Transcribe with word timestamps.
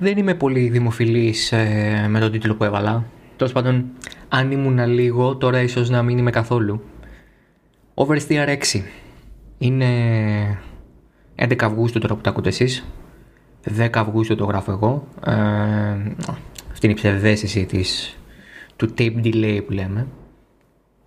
δεν 0.00 0.18
είμαι 0.18 0.34
πολύ 0.34 0.68
δημοφιλής 0.68 1.52
ε, 1.52 2.06
με 2.08 2.20
τον 2.20 2.32
τίτλο 2.32 2.54
που 2.54 2.64
έβαλα. 2.64 3.04
Τέλος 3.36 3.52
πάντων, 3.52 3.84
αν 4.28 4.50
ήμουν 4.50 4.86
λίγο, 4.86 5.36
τώρα 5.36 5.60
ίσως 5.60 5.90
να 5.90 6.02
μην 6.02 6.18
είμαι 6.18 6.30
καθόλου. 6.30 6.82
Oversteer 7.94 8.48
6. 8.48 8.82
Είναι 9.58 9.86
11 11.36 11.54
Αυγούστου 11.62 11.98
τώρα 11.98 12.14
που 12.14 12.20
τα 12.20 12.30
ακούτε 12.30 12.48
εσείς. 12.48 12.84
10 13.78 13.88
Αυγούστου 13.94 14.36
το 14.36 14.44
γράφω 14.44 14.72
εγώ. 14.72 15.08
Ε, 15.26 15.32
αυτή 16.70 16.86
είναι 16.86 16.92
η 16.92 16.94
ψευδέστηση 16.94 17.64
της, 17.64 18.18
του 18.76 18.94
tape 18.98 19.24
delay 19.24 19.60
που 19.66 19.72
λέμε. 19.72 20.06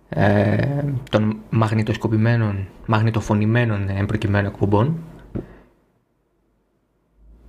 Ε, 0.08 0.84
των 1.10 1.36
μαγνητοσκοπημένων, 1.50 2.68
μαγνητοφωνημένων 2.86 3.88
εμπροκειμένων 3.88 4.50
εκπομπών. 4.52 4.98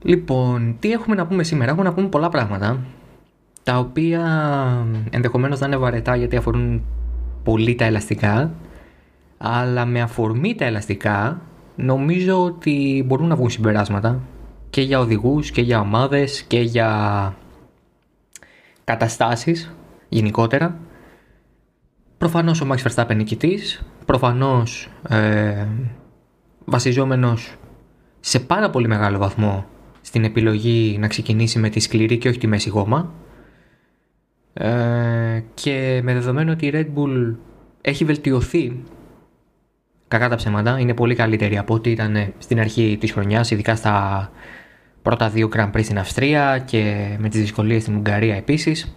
Λοιπόν, 0.06 0.76
τι 0.80 0.92
έχουμε 0.92 1.16
να 1.16 1.28
πούμε 1.28 1.44
σήμερα; 1.44 1.72
Έχουμε 1.72 1.88
να 1.88 1.94
πούμε 1.94 2.08
πολλά 2.08 2.30
πράγματα 2.30 2.80
τα 3.64 3.78
οποία 3.78 4.24
ενδεχομένως 5.10 5.60
να 5.60 5.68
είναι 5.68 5.78
βαρετά 5.78 6.16
γιατί 6.16 6.36
αφορούν 6.36 6.84
πολύ 7.44 7.76
τα 7.76 7.86
ελαστικά 7.86 8.52
αλλά 9.38 9.86
με 9.86 10.02
αφορμή 10.02 10.56
τα 10.56 10.66
ελαστικά 10.66 11.42
νομίζω 11.76 12.44
ότι 12.44 13.04
μπορούν 13.06 13.28
να 13.28 13.36
βγουν 13.36 13.50
συμπεράσματα 13.50 14.22
και 14.70 14.82
για 14.82 15.00
οδηγούς 15.00 15.52
και 15.52 15.62
για 15.62 15.80
ομάδες 15.80 16.42
και 16.42 16.60
για 16.60 17.34
καταστάσεις 18.84 19.76
γενικότερα. 20.10 20.78
Προφανώς 22.18 22.62
ο 22.62 22.68
Max 22.72 22.78
Verstappen 22.78 23.16
νικητής, 23.16 23.86
προφανώς 24.06 24.90
ε, 25.10 25.66
βασιζόμενος 26.66 27.56
σε 28.20 28.40
πάρα 28.40 28.70
πολύ 28.70 28.88
μεγάλο 28.88 29.18
βαθμό 29.18 29.66
στην 30.16 30.28
επιλογή 30.28 30.98
να 31.00 31.08
ξεκινήσει 31.08 31.60
με 31.60 31.70
τη 31.70 31.80
σκληρή 31.80 32.18
και 32.18 32.30
όχι 32.30 32.38
τη 32.38 32.48
μέση 32.48 32.70
γόμα 32.70 33.14
ε, 34.54 35.44
και 35.54 36.00
με 36.04 36.14
δεδομένο 36.14 36.52
ότι 36.52 36.66
η 36.66 36.72
Red 36.74 37.00
Bull 37.00 37.36
έχει 37.82 38.06
βελτιωθεί 38.06 38.84
κακά 40.08 40.30
τα 40.30 40.36
ψέματα, 40.36 40.80
είναι 40.80 40.94
πολύ 40.94 41.16
καλύτερη 41.16 41.58
από 41.58 41.74
ό,τι 41.74 41.92
ήταν 41.92 42.34
στην 42.38 42.60
αρχή 42.60 42.98
της 43.00 43.12
χρονιάς, 43.12 43.52
ειδικά 43.52 43.76
στα 43.76 44.30
πρώτα 45.02 45.30
δύο 45.30 45.50
Grand 45.54 45.72
Prix 45.72 45.84
στην 45.84 46.00
Αυστρία 46.00 46.60
και 46.60 47.16
με 47.20 47.30
τις 47.30 47.40
δυσκολίες 47.40 47.82
στην 47.82 47.96
Ουγγαρία 47.96 48.36
επίσης. 48.36 48.96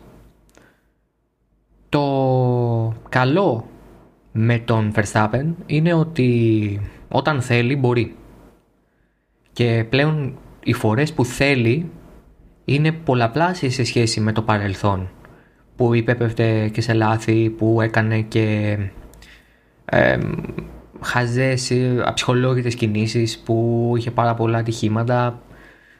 Το 1.88 2.94
καλό 3.08 3.68
με 4.32 4.58
τον 4.58 4.92
Verstappen 4.94 5.44
είναι 5.66 5.94
ότι 5.94 6.80
όταν 7.08 7.42
θέλει 7.42 7.76
μπορεί. 7.76 8.14
Και 9.52 9.84
πλέον 9.88 10.38
οι 10.68 10.72
φορές 10.72 11.12
που 11.12 11.24
θέλει 11.24 11.90
είναι 12.64 12.92
πολλαπλάσιες 12.92 13.74
σε 13.74 13.84
σχέση 13.84 14.20
με 14.20 14.32
το 14.32 14.42
παρελθόν 14.42 15.08
που 15.76 15.94
υπέπευτε 15.94 16.68
και 16.68 16.80
σε 16.80 16.92
λάθη, 16.92 17.50
που 17.50 17.80
έκανε 17.80 18.20
και 18.20 18.76
ε, 19.84 20.18
χαζές 21.00 21.72
αψυχολόγητες 22.04 22.74
κινήσεις, 22.74 23.38
που 23.38 23.92
είχε 23.96 24.10
πάρα 24.10 24.34
πολλά 24.34 24.58
ατυχήματα, 24.58 25.42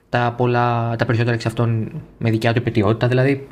τα, 0.09 0.35
πολλά, 0.37 0.97
τα 0.97 1.05
περισσότερα 1.05 1.35
εξ 1.35 1.47
αυτών 1.47 1.93
με 2.19 2.31
δικιά 2.31 2.53
του 2.53 2.59
υπετιότητα, 2.59 3.09
δηλαδή 3.09 3.47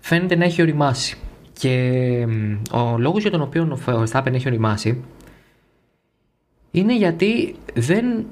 φαίνεται 0.00 0.36
να 0.36 0.44
έχει 0.44 0.62
οριμάσει. 0.62 1.16
Και 1.52 2.26
ο 2.72 2.98
λόγος 2.98 3.22
για 3.22 3.30
τον 3.30 3.42
οποίο 3.42 3.78
ο 3.86 4.02
Verstappen 4.02 4.32
έχει 4.32 4.48
οριμάσει 4.48 5.04
είναι 6.70 6.96
γιατί 6.96 7.54
δεν, 7.74 8.26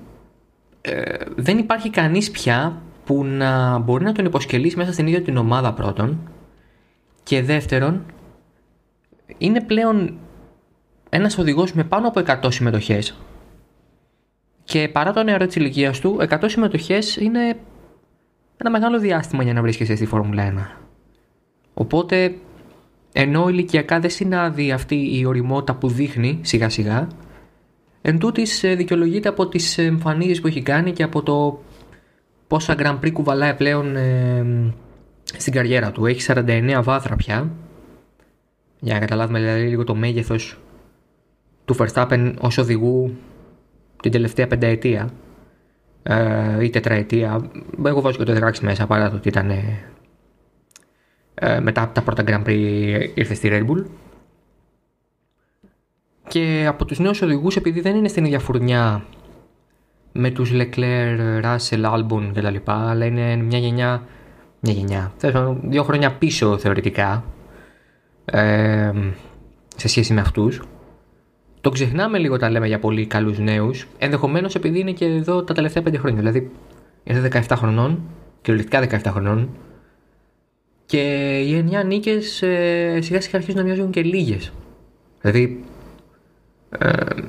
ε, 0.87 1.17
δεν 1.37 1.59
υπάρχει 1.59 1.91
κανείς 1.91 2.31
πια 2.31 2.83
που 3.05 3.25
να 3.25 3.79
μπορεί 3.79 4.05
να 4.05 4.13
τον 4.13 4.25
υποσκελίσει 4.25 4.77
μέσα 4.77 4.93
στην 4.93 5.07
ίδια 5.07 5.23
την 5.23 5.37
ομάδα 5.37 5.73
πρώτον 5.73 6.19
και 7.23 7.43
δεύτερον, 7.43 8.05
είναι 9.39 9.61
πλέον 9.61 10.19
ένας 11.09 11.39
οδηγός 11.39 11.73
με 11.73 11.85
πάνω 11.85 12.09
από 12.09 12.23
100 12.27 12.53
συμμετοχές 12.53 13.19
και 14.65 14.89
παρά 14.89 15.13
το 15.13 15.23
νεαρό 15.23 15.47
της 15.47 15.57
ηλικίας 15.57 16.01
του, 16.01 16.19
100 16.21 16.45
συμμετοχές 16.47 17.17
είναι 17.17 17.57
ένα 18.57 18.71
μεγάλο 18.71 18.99
διάστημα 18.99 19.43
για 19.43 19.53
να 19.53 19.63
βρίσκεσαι 19.63 19.97
στη 19.97 20.07
Φόρμουλα 20.07 20.43
1. 20.43 20.85
Οπότε, 21.75 22.35
ενώ 23.13 23.49
ηλικιακά 23.49 24.01
δεν 24.01 24.11
συνάδει 24.11 24.73
αυτή 24.73 25.19
η 25.19 25.25
οριμότητα 25.25 25.75
που 25.75 25.89
δείχνει 25.89 26.39
σιγά 26.43 26.69
σιγά, 26.69 27.09
εν 28.07 28.19
τούτης 28.19 28.63
ε, 28.63 28.75
δικαιολογείται 28.75 29.29
από 29.29 29.49
τις 29.49 29.79
εμφανίσεις 29.79 30.41
που 30.41 30.47
έχει 30.47 30.63
κάνει 30.63 30.93
και 30.93 31.03
από 31.03 31.23
το 31.23 31.63
πόσα 32.47 32.75
Grand 32.79 32.99
Prix 33.01 33.13
κουβαλάει 33.13 33.55
πλέον 33.55 33.97
ε, 33.97 34.73
στην 35.37 35.53
καριέρα 35.53 35.93
του. 35.93 36.07
Έχει 36.07 36.33
49 36.35 36.81
βάθρα 36.83 37.17
πια. 37.17 37.51
Για 38.81 38.95
να 38.95 39.01
καταλάβουμε 39.01 39.39
δηλαδή 39.39 39.67
λίγο 39.67 39.85
το 39.85 39.95
μέγεθος 39.95 40.59
του 41.65 41.77
Verstappen 41.79 42.35
ως 42.41 42.59
οδηγού 42.59 43.17
την 44.03 44.11
τελευταία 44.11 44.47
πενταετία 44.47 45.11
ε, 46.03 46.65
ή 46.65 46.71
τετραετία. 46.71 47.51
Εγώ 47.87 48.01
βάζω 48.01 48.19
και 48.19 48.25
το 48.25 48.47
16 48.47 48.59
μέσα 48.61 48.87
παρά 48.87 49.11
το 49.11 49.17
ότι 49.17 49.29
ήταν 49.29 49.51
ε, 49.51 49.85
ε, 51.35 51.61
μετά 51.61 51.83
από 51.83 51.95
τα 51.95 52.03
πρώτα 52.03 52.25
Grand 52.27 52.49
Prix 52.49 53.11
ήρθε 53.15 53.35
στη 53.35 53.49
Red 53.53 53.67
Bull. 53.71 53.85
Και 56.29 56.65
από 56.69 56.85
τους 56.85 56.99
νέους 56.99 57.23
οδηγούς 57.23 57.57
επειδή 57.57 57.81
δεν 57.81 57.97
είναι 57.97 58.09
στην 58.09 58.25
ίδια 58.25 58.39
φουρνιά 58.39 59.05
με 60.13 60.31
τους 60.31 60.51
Leclerc, 60.55 61.43
Russell, 61.43 61.85
Albon 61.95 62.31
κτλ. 62.35 62.57
Αλλά 62.65 63.05
είναι 63.05 63.37
μια 63.37 63.59
γενιά 63.59 64.03
μια 64.65 64.73
γενιά. 64.73 65.13
Θέλω 65.17 65.61
δύο 65.63 65.83
χρόνια 65.83 66.13
πίσω 66.13 66.59
θεωρητικά 66.59 67.25
ε, 68.25 68.93
σε 69.77 69.89
σχέση 69.89 70.13
με 70.13 70.21
αυτούς. 70.21 70.63
Το 71.61 71.71
ξεχνάμε 71.71 72.19
λίγο 72.19 72.35
όταν 72.35 72.53
λέμε 72.53 72.67
για 72.67 72.79
πολύ 72.79 73.07
καλούς 73.07 73.39
νέους, 73.39 73.87
ενδεχομένως 73.99 74.55
επειδή 74.55 74.81
είναι 74.81 74.93
και 74.93 75.05
εδώ 75.05 75.43
τα 75.45 75.55
τελευταία 75.55 75.83
πέντε 75.83 75.99
χρόνια. 75.99 76.19
Δηλαδή, 76.19 76.51
ήρθε 77.05 77.45
17 77.49 77.55
χρονών, 77.57 78.03
κυριολεκτικά 78.43 79.01
17 79.09 79.13
χρονών, 79.13 79.49
και 80.87 81.01
οι 81.39 81.65
9 81.83 81.85
νίκες 81.87 82.43
ε, 82.43 82.99
σιγά 83.01 83.21
σιγά 83.21 83.37
αρχίζουν 83.37 83.61
να 83.61 83.67
μοιάζουν 83.67 83.91
και 83.91 84.03
λίγες. 84.03 84.53
Δηλαδή, 85.21 85.43
ε, 85.43 85.74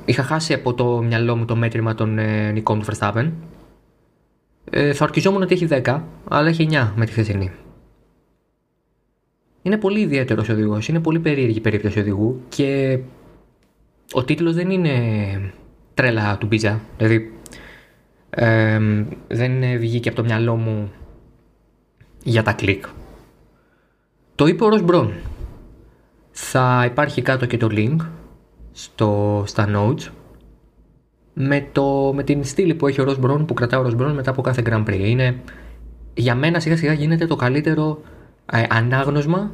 είχα 0.04 0.22
χάσει 0.22 0.52
από 0.52 0.74
το 0.74 1.02
μυαλό 1.02 1.36
μου 1.36 1.44
το 1.44 1.56
μέτρημα 1.56 1.94
των 1.94 2.18
ε, 2.18 2.50
νικών 2.50 2.80
του 2.80 2.86
Verstappen 2.86 3.30
ε, 4.70 4.92
θα 4.92 5.04
ορκιζόμουν 5.04 5.42
ότι 5.42 5.54
έχει 5.54 5.68
10, 5.70 6.00
αλλά 6.28 6.48
έχει 6.48 6.68
9 6.70 6.92
με 6.96 7.04
τη 7.04 7.12
χθεσινή. 7.12 7.50
Είναι 9.62 9.76
πολύ 9.76 10.00
ιδιαίτερος 10.00 10.48
οδηγός, 10.48 10.88
είναι 10.88 11.00
πολύ 11.00 11.18
περίεργη 11.18 11.56
η 11.56 11.60
περίπτωση 11.60 11.98
οδηγού 11.98 12.42
και 12.48 12.98
ο 14.12 14.24
τίτλος 14.24 14.54
δεν 14.54 14.70
είναι 14.70 14.92
τρέλα 15.94 16.38
του 16.38 16.46
μπίζα. 16.46 16.80
Δηλαδή 16.96 17.32
ε, 18.30 18.80
δεν 19.28 19.78
βγήκε 19.78 20.08
από 20.08 20.16
το 20.16 20.24
μυαλό 20.24 20.56
μου 20.56 20.92
για 22.22 22.42
τα 22.42 22.52
κλικ. 22.52 22.84
Το 24.34 24.46
είπε 24.46 24.64
ο 24.64 24.68
Ροσμπρόν. 24.68 25.12
Θα 26.30 26.84
υπάρχει 26.90 27.22
κάτω 27.22 27.46
και 27.46 27.56
το 27.56 27.68
link 27.70 27.96
στο, 28.76 29.42
στα 29.46 29.68
notes 29.74 30.10
με, 31.34 31.68
το, 31.72 32.12
με 32.14 32.22
την 32.22 32.44
στήλη 32.44 32.74
που 32.74 32.86
έχει 32.86 33.00
ο 33.00 33.04
Ρος 33.04 33.18
Μπρόν, 33.18 33.46
που 33.46 33.54
κρατάει 33.54 33.80
ο 33.80 33.82
Ρος 33.82 33.94
Μπρόν 33.94 34.14
μετά 34.14 34.30
από 34.30 34.42
κάθε 34.42 34.62
Grand 34.66 34.84
Prix. 34.84 34.98
Είναι, 34.98 35.40
για 36.14 36.34
μένα 36.34 36.60
σιγά 36.60 36.76
σιγά 36.76 36.92
γίνεται 36.92 37.26
το 37.26 37.36
καλύτερο 37.36 38.02
ε, 38.52 38.62
ανάγνωσμα 38.68 39.50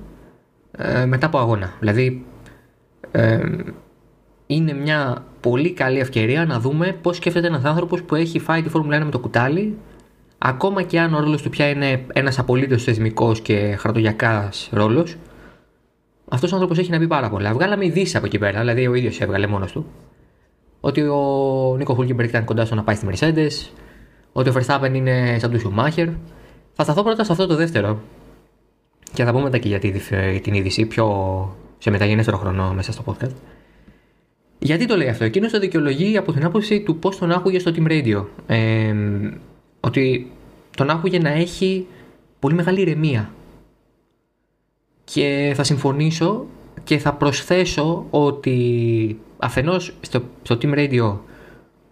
ε, 0.77 1.05
μετά 1.07 1.27
από 1.27 1.39
αγώνα. 1.39 1.73
Δηλαδή 1.79 2.27
ε, 3.11 3.41
είναι 4.47 4.73
μια 4.73 5.25
πολύ 5.41 5.73
καλή 5.73 5.99
ευκαιρία 5.99 6.45
να 6.45 6.61
δούμε 6.61 6.99
πώς 7.03 7.17
σκέφτεται 7.17 7.47
ένας 7.47 7.65
άνθρωπος 7.65 8.03
που 8.03 8.15
έχει 8.15 8.39
φάει 8.39 8.63
τη 8.63 8.69
Φόρμουλα 8.69 9.01
1 9.01 9.05
με 9.05 9.11
το 9.11 9.19
κουτάλι 9.19 9.79
ακόμα 10.39 10.83
και 10.83 11.01
αν 11.01 11.15
ο 11.15 11.21
ρόλος 11.21 11.43
του 11.43 11.51
πια 11.51 11.69
είναι 11.69 12.05
ένας 12.13 12.39
απολύτως 12.39 12.85
θεσμικός 12.85 13.41
και 13.41 13.77
χαρτογιακάς 13.79 14.69
ρόλος 14.73 15.17
αυτός 16.33 16.51
ο 16.51 16.55
άνθρωπος 16.55 16.79
έχει 16.79 16.91
να 16.91 16.99
πει 16.99 17.07
πάρα 17.07 17.31
πολλά. 17.31 17.53
Βγάλαμε 17.53 17.85
ειδήσει 17.85 18.17
από 18.17 18.27
εκεί 18.27 18.39
πέρα, 18.39 18.59
δηλαδή 18.59 18.87
ο 18.87 18.95
ίδιος 18.95 19.21
έβγαλε 19.21 19.47
μόνος 19.47 19.73
του 19.73 19.87
ότι 20.81 21.01
ο 21.01 21.75
Νίκο 21.79 21.95
Χούλκιμπεργκ 21.95 22.29
ήταν 22.29 22.45
κοντά 22.45 22.65
στο 22.65 22.75
να 22.75 22.83
πάει 22.83 22.97
στη 22.97 23.07
Mercedes, 23.11 23.71
ότι 24.33 24.49
ο 24.49 24.53
Verstappen 24.57 24.91
είναι 24.93 25.37
σαν 25.41 25.51
του 25.51 25.59
Σουμάχερ. 25.61 26.09
Θα 26.73 26.83
σταθώ 26.83 27.03
πρώτα 27.03 27.25
σε 27.25 27.33
αυτό 27.33 27.47
το 27.47 27.57
δεύτερο 27.57 28.01
και 29.13 29.25
θα 29.25 29.31
πούμε 29.31 29.43
μετά 29.43 29.59
και 29.59 29.69
για 29.69 29.79
την 30.41 30.55
είδηση 30.55 30.87
πιο 30.87 31.07
σε 31.79 31.91
μεταγενέστερο 31.91 32.37
χρόνο 32.37 32.73
μέσα 32.75 32.93
στο 32.93 33.05
podcast. 33.07 33.35
Γιατί 34.59 34.87
το 34.87 34.97
λέει 34.97 35.09
αυτό, 35.09 35.25
εκείνος 35.25 35.53
το 35.53 35.59
δικαιολογεί 35.59 36.17
από 36.17 36.33
την 36.33 36.45
άποψη 36.45 36.81
του 36.81 36.97
πώς 36.97 37.19
τον 37.19 37.31
άκουγε 37.31 37.59
στο 37.59 37.73
Team 37.77 37.91
Radio. 37.91 38.25
Ε, 38.47 38.95
ότι 39.81 40.33
τον 40.77 40.91
άκουγε 40.91 41.19
να 41.19 41.31
έχει 41.31 41.87
πολύ 42.39 42.55
μεγάλη 42.55 42.81
ηρεμία. 42.81 43.31
Και 45.05 45.53
θα 45.57 45.65
συμφωνήσω 45.65 46.47
και 46.85 46.99
θα 46.99 47.13
προσθέσω 47.13 48.07
ότι 48.11 49.19
αφενός 49.39 49.97
στο, 50.01 50.23
στο 50.43 50.59
Team 50.63 50.75
Radio 50.75 51.17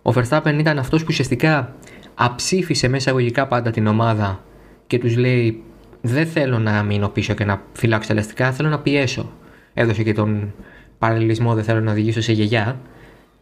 ο 0.03 0.13
Verstappen 0.15 0.57
ήταν 0.59 0.79
αυτός 0.79 1.01
που 1.01 1.07
ουσιαστικά 1.11 1.75
αψήφισε 2.15 2.89
μέσα 2.89 3.11
εγωγικά 3.11 3.47
πάντα 3.47 3.71
την 3.71 3.87
ομάδα 3.87 4.45
και 4.87 4.99
τους 4.99 5.17
λέει 5.17 5.63
δεν 6.01 6.27
θέλω 6.27 6.59
να 6.59 6.83
μείνω 6.83 7.09
πίσω 7.09 7.35
και 7.35 7.45
να 7.45 7.63
φυλάξω 7.73 8.13
ελαστικά, 8.13 8.53
θέλω 8.53 8.69
να 8.69 8.79
πιέσω. 8.79 9.33
Έδωσε 9.75 10.03
και 10.03 10.13
τον 10.13 10.55
παραλληλισμό, 10.99 11.55
δεν 11.55 11.65
θέλω 11.65 11.81
να 11.81 11.91
οδηγήσω 11.91 12.21
σε 12.21 12.33
γιαγιά. 12.33 12.81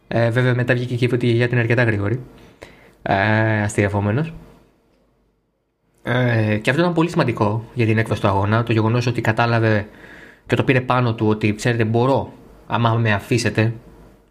Ε, 0.07 0.29
βέβαια 0.29 0.55
μετά 0.55 0.73
βγήκε 0.73 0.95
και 0.95 1.05
είπε 1.05 1.15
ότι 1.15 1.25
η 1.25 1.29
γιαγιά 1.29 1.47
είναι 1.51 1.59
αρκετά 1.59 1.83
γρήγορη. 1.83 2.19
Ε, 3.01 3.61
αστείευόμενο. 3.61 4.25
Ε, 6.11 6.57
και 6.57 6.69
αυτό 6.69 6.81
ήταν 6.81 6.93
πολύ 6.93 7.09
σημαντικό 7.09 7.63
για 7.73 7.85
την 7.85 7.97
έκδοση 7.97 8.21
του 8.21 8.27
αγώνα. 8.27 8.63
Το 8.63 8.71
γεγονός 8.71 9.07
ότι 9.07 9.21
κατάλαβε 9.21 9.87
και 10.45 10.55
το 10.55 10.63
πήρε 10.63 10.81
πάνω 10.81 11.13
του 11.13 11.27
ότι 11.27 11.55
ξέρετε, 11.55 11.85
μπορώ. 11.85 12.33
Άμα 12.67 12.93
με 12.93 13.13
αφήσετε, 13.13 13.73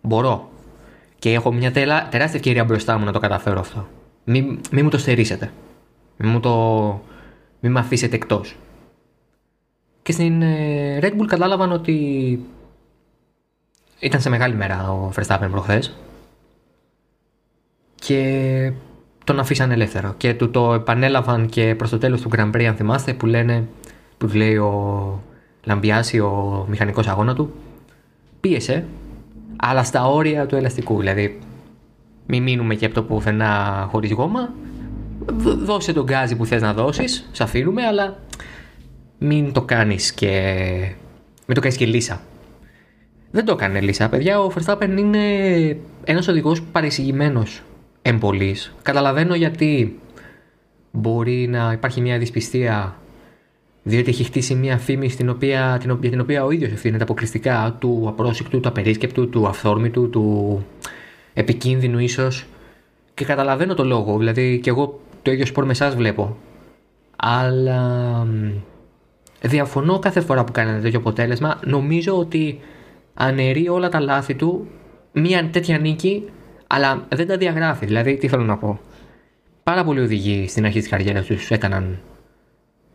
μπορώ. 0.02 0.50
Και 1.18 1.32
έχω 1.32 1.52
μια 1.52 1.72
τεράστια 1.72 2.30
ευκαιρία 2.34 2.64
μπροστά 2.64 2.98
μου 2.98 3.04
να 3.04 3.12
το 3.12 3.18
καταφέρω 3.18 3.60
αυτό. 3.60 3.88
Μην, 4.24 4.60
μη 4.70 4.82
μου 4.82 4.88
το 4.88 4.98
στερήσετε. 4.98 5.50
Μην 6.16 6.30
μου 6.30 6.40
το. 6.40 6.52
Μην 7.60 7.72
με 7.72 7.80
αφήσετε 7.80 8.16
εκτός. 8.16 8.56
Και 10.02 10.12
στην 10.12 10.42
ε, 10.42 10.98
Red 11.02 11.12
Bull 11.12 11.26
κατάλαβαν 11.26 11.72
ότι 11.72 11.94
ήταν 13.98 14.20
σε 14.20 14.28
μεγάλη 14.28 14.54
μέρα 14.54 14.90
ο 14.90 15.10
Verstappen 15.16 15.48
προχθές 15.50 15.96
και 17.94 18.72
τον 19.28 19.38
αφήσαν 19.38 19.70
ελεύθερο. 19.70 20.14
Και 20.16 20.34
του 20.34 20.50
το 20.50 20.74
επανέλαβαν 20.74 21.46
και 21.46 21.74
προς 21.74 21.90
το 21.90 21.98
τέλος 21.98 22.20
του 22.20 22.30
Grand 22.36 22.50
Prix 22.50 22.62
αν 22.62 22.74
θυμάστε 22.74 23.12
που 23.12 23.26
λένε 23.26 23.68
που 24.18 24.26
λέει 24.34 24.56
ο 24.56 25.22
Λαμπιάση 25.64 26.18
ο 26.18 26.66
μηχανικός 26.68 27.06
αγώνα 27.06 27.34
του 27.34 27.52
πίεσε 28.40 28.84
αλλά 29.56 29.84
στα 29.84 30.06
όρια 30.06 30.46
του 30.46 30.56
ελαστικού 30.56 30.98
δηλαδή 30.98 31.38
μην 32.26 32.42
μείνουμε 32.42 32.74
και 32.74 32.84
από 32.86 32.94
το 32.94 33.02
πουθενά 33.02 33.86
χωρίς 33.90 34.12
γόμα. 34.12 34.52
Δώσε 35.64 35.92
τον 35.92 36.04
γκάζι 36.04 36.36
που 36.36 36.46
θες 36.46 36.62
να 36.62 36.72
δώσεις 36.72 37.28
σε 37.32 37.42
αφήνουμε 37.42 37.82
αλλά 37.82 38.18
μην 39.18 39.52
το 39.52 39.62
κάνεις 39.62 40.12
και 40.12 40.30
μην 41.46 41.54
το 41.54 41.60
κάνεις 41.60 41.76
και 41.76 41.86
λύσσα. 41.86 42.20
Δεν 43.30 43.44
το 43.44 43.52
έκανε 43.52 43.80
λύσσα 43.80 44.08
παιδιά. 44.08 44.40
Ο 44.40 44.52
Verstappen 44.54 44.94
είναι 44.98 45.18
ένας 46.04 46.28
οδηγός 46.28 46.62
παρεξηγημένος 46.62 47.62
εν 48.02 48.17
πολλοίς. 48.17 48.74
Καταλαβαίνω 48.82 49.34
γιατί 49.34 49.98
μπορεί 50.90 51.46
να 51.46 51.72
υπάρχει 51.72 52.00
μια 52.00 52.18
δυσπιστία 52.18 52.96
διότι 53.82 54.10
έχει 54.10 54.24
χτίσει 54.24 54.54
μια 54.54 54.78
φήμη 54.78 55.08
στην 55.08 55.28
οποία, 55.28 55.76
την, 55.80 55.98
για 56.00 56.10
την 56.10 56.20
οποία 56.20 56.44
ο 56.44 56.50
ίδιος 56.50 56.72
ευθύνεται 56.72 57.02
αποκλειστικά 57.02 57.76
του 57.78 58.04
απρόσεκτου, 58.08 58.60
του 58.60 58.68
απερίσκεπτου, 58.68 59.28
του 59.28 59.46
αυθόρμητου, 59.46 60.10
του 60.10 60.64
επικίνδυνου 61.34 61.98
ίσως. 61.98 62.46
Και 63.14 63.24
καταλαβαίνω 63.24 63.74
το 63.74 63.84
λόγο, 63.84 64.18
δηλαδή 64.18 64.60
και 64.62 64.70
εγώ 64.70 65.00
το 65.22 65.30
ίδιο 65.30 65.46
σπορ 65.46 65.64
με 65.64 65.70
εσάς 65.70 65.94
βλέπω. 65.94 66.36
Αλλά 67.16 68.26
διαφωνώ 69.40 69.98
κάθε 69.98 70.20
φορά 70.20 70.44
που 70.44 70.52
κάνει 70.52 70.70
ένα 70.70 70.80
τέτοιο 70.80 70.98
αποτέλεσμα. 70.98 71.60
Νομίζω 71.64 72.18
ότι 72.18 72.60
αναιρεί 73.14 73.68
όλα 73.68 73.88
τα 73.88 74.00
λάθη 74.00 74.34
του 74.34 74.66
μια 75.12 75.48
τέτοια 75.50 75.78
νίκη 75.78 76.24
αλλά 76.68 77.06
δεν 77.08 77.26
τα 77.26 77.36
διαγράφει. 77.36 77.86
Δηλαδή, 77.86 78.16
τι 78.16 78.28
θέλω 78.28 78.44
να 78.44 78.56
πω; 78.56 78.80
Πάρα 79.68 79.84
πολλοί 79.84 80.00
οδηγοί 80.00 80.48
στην 80.48 80.64
αρχή 80.64 80.78
της 80.78 80.88
καριέρας 80.88 81.26
τους 81.26 81.50
έκαναν 81.50 81.98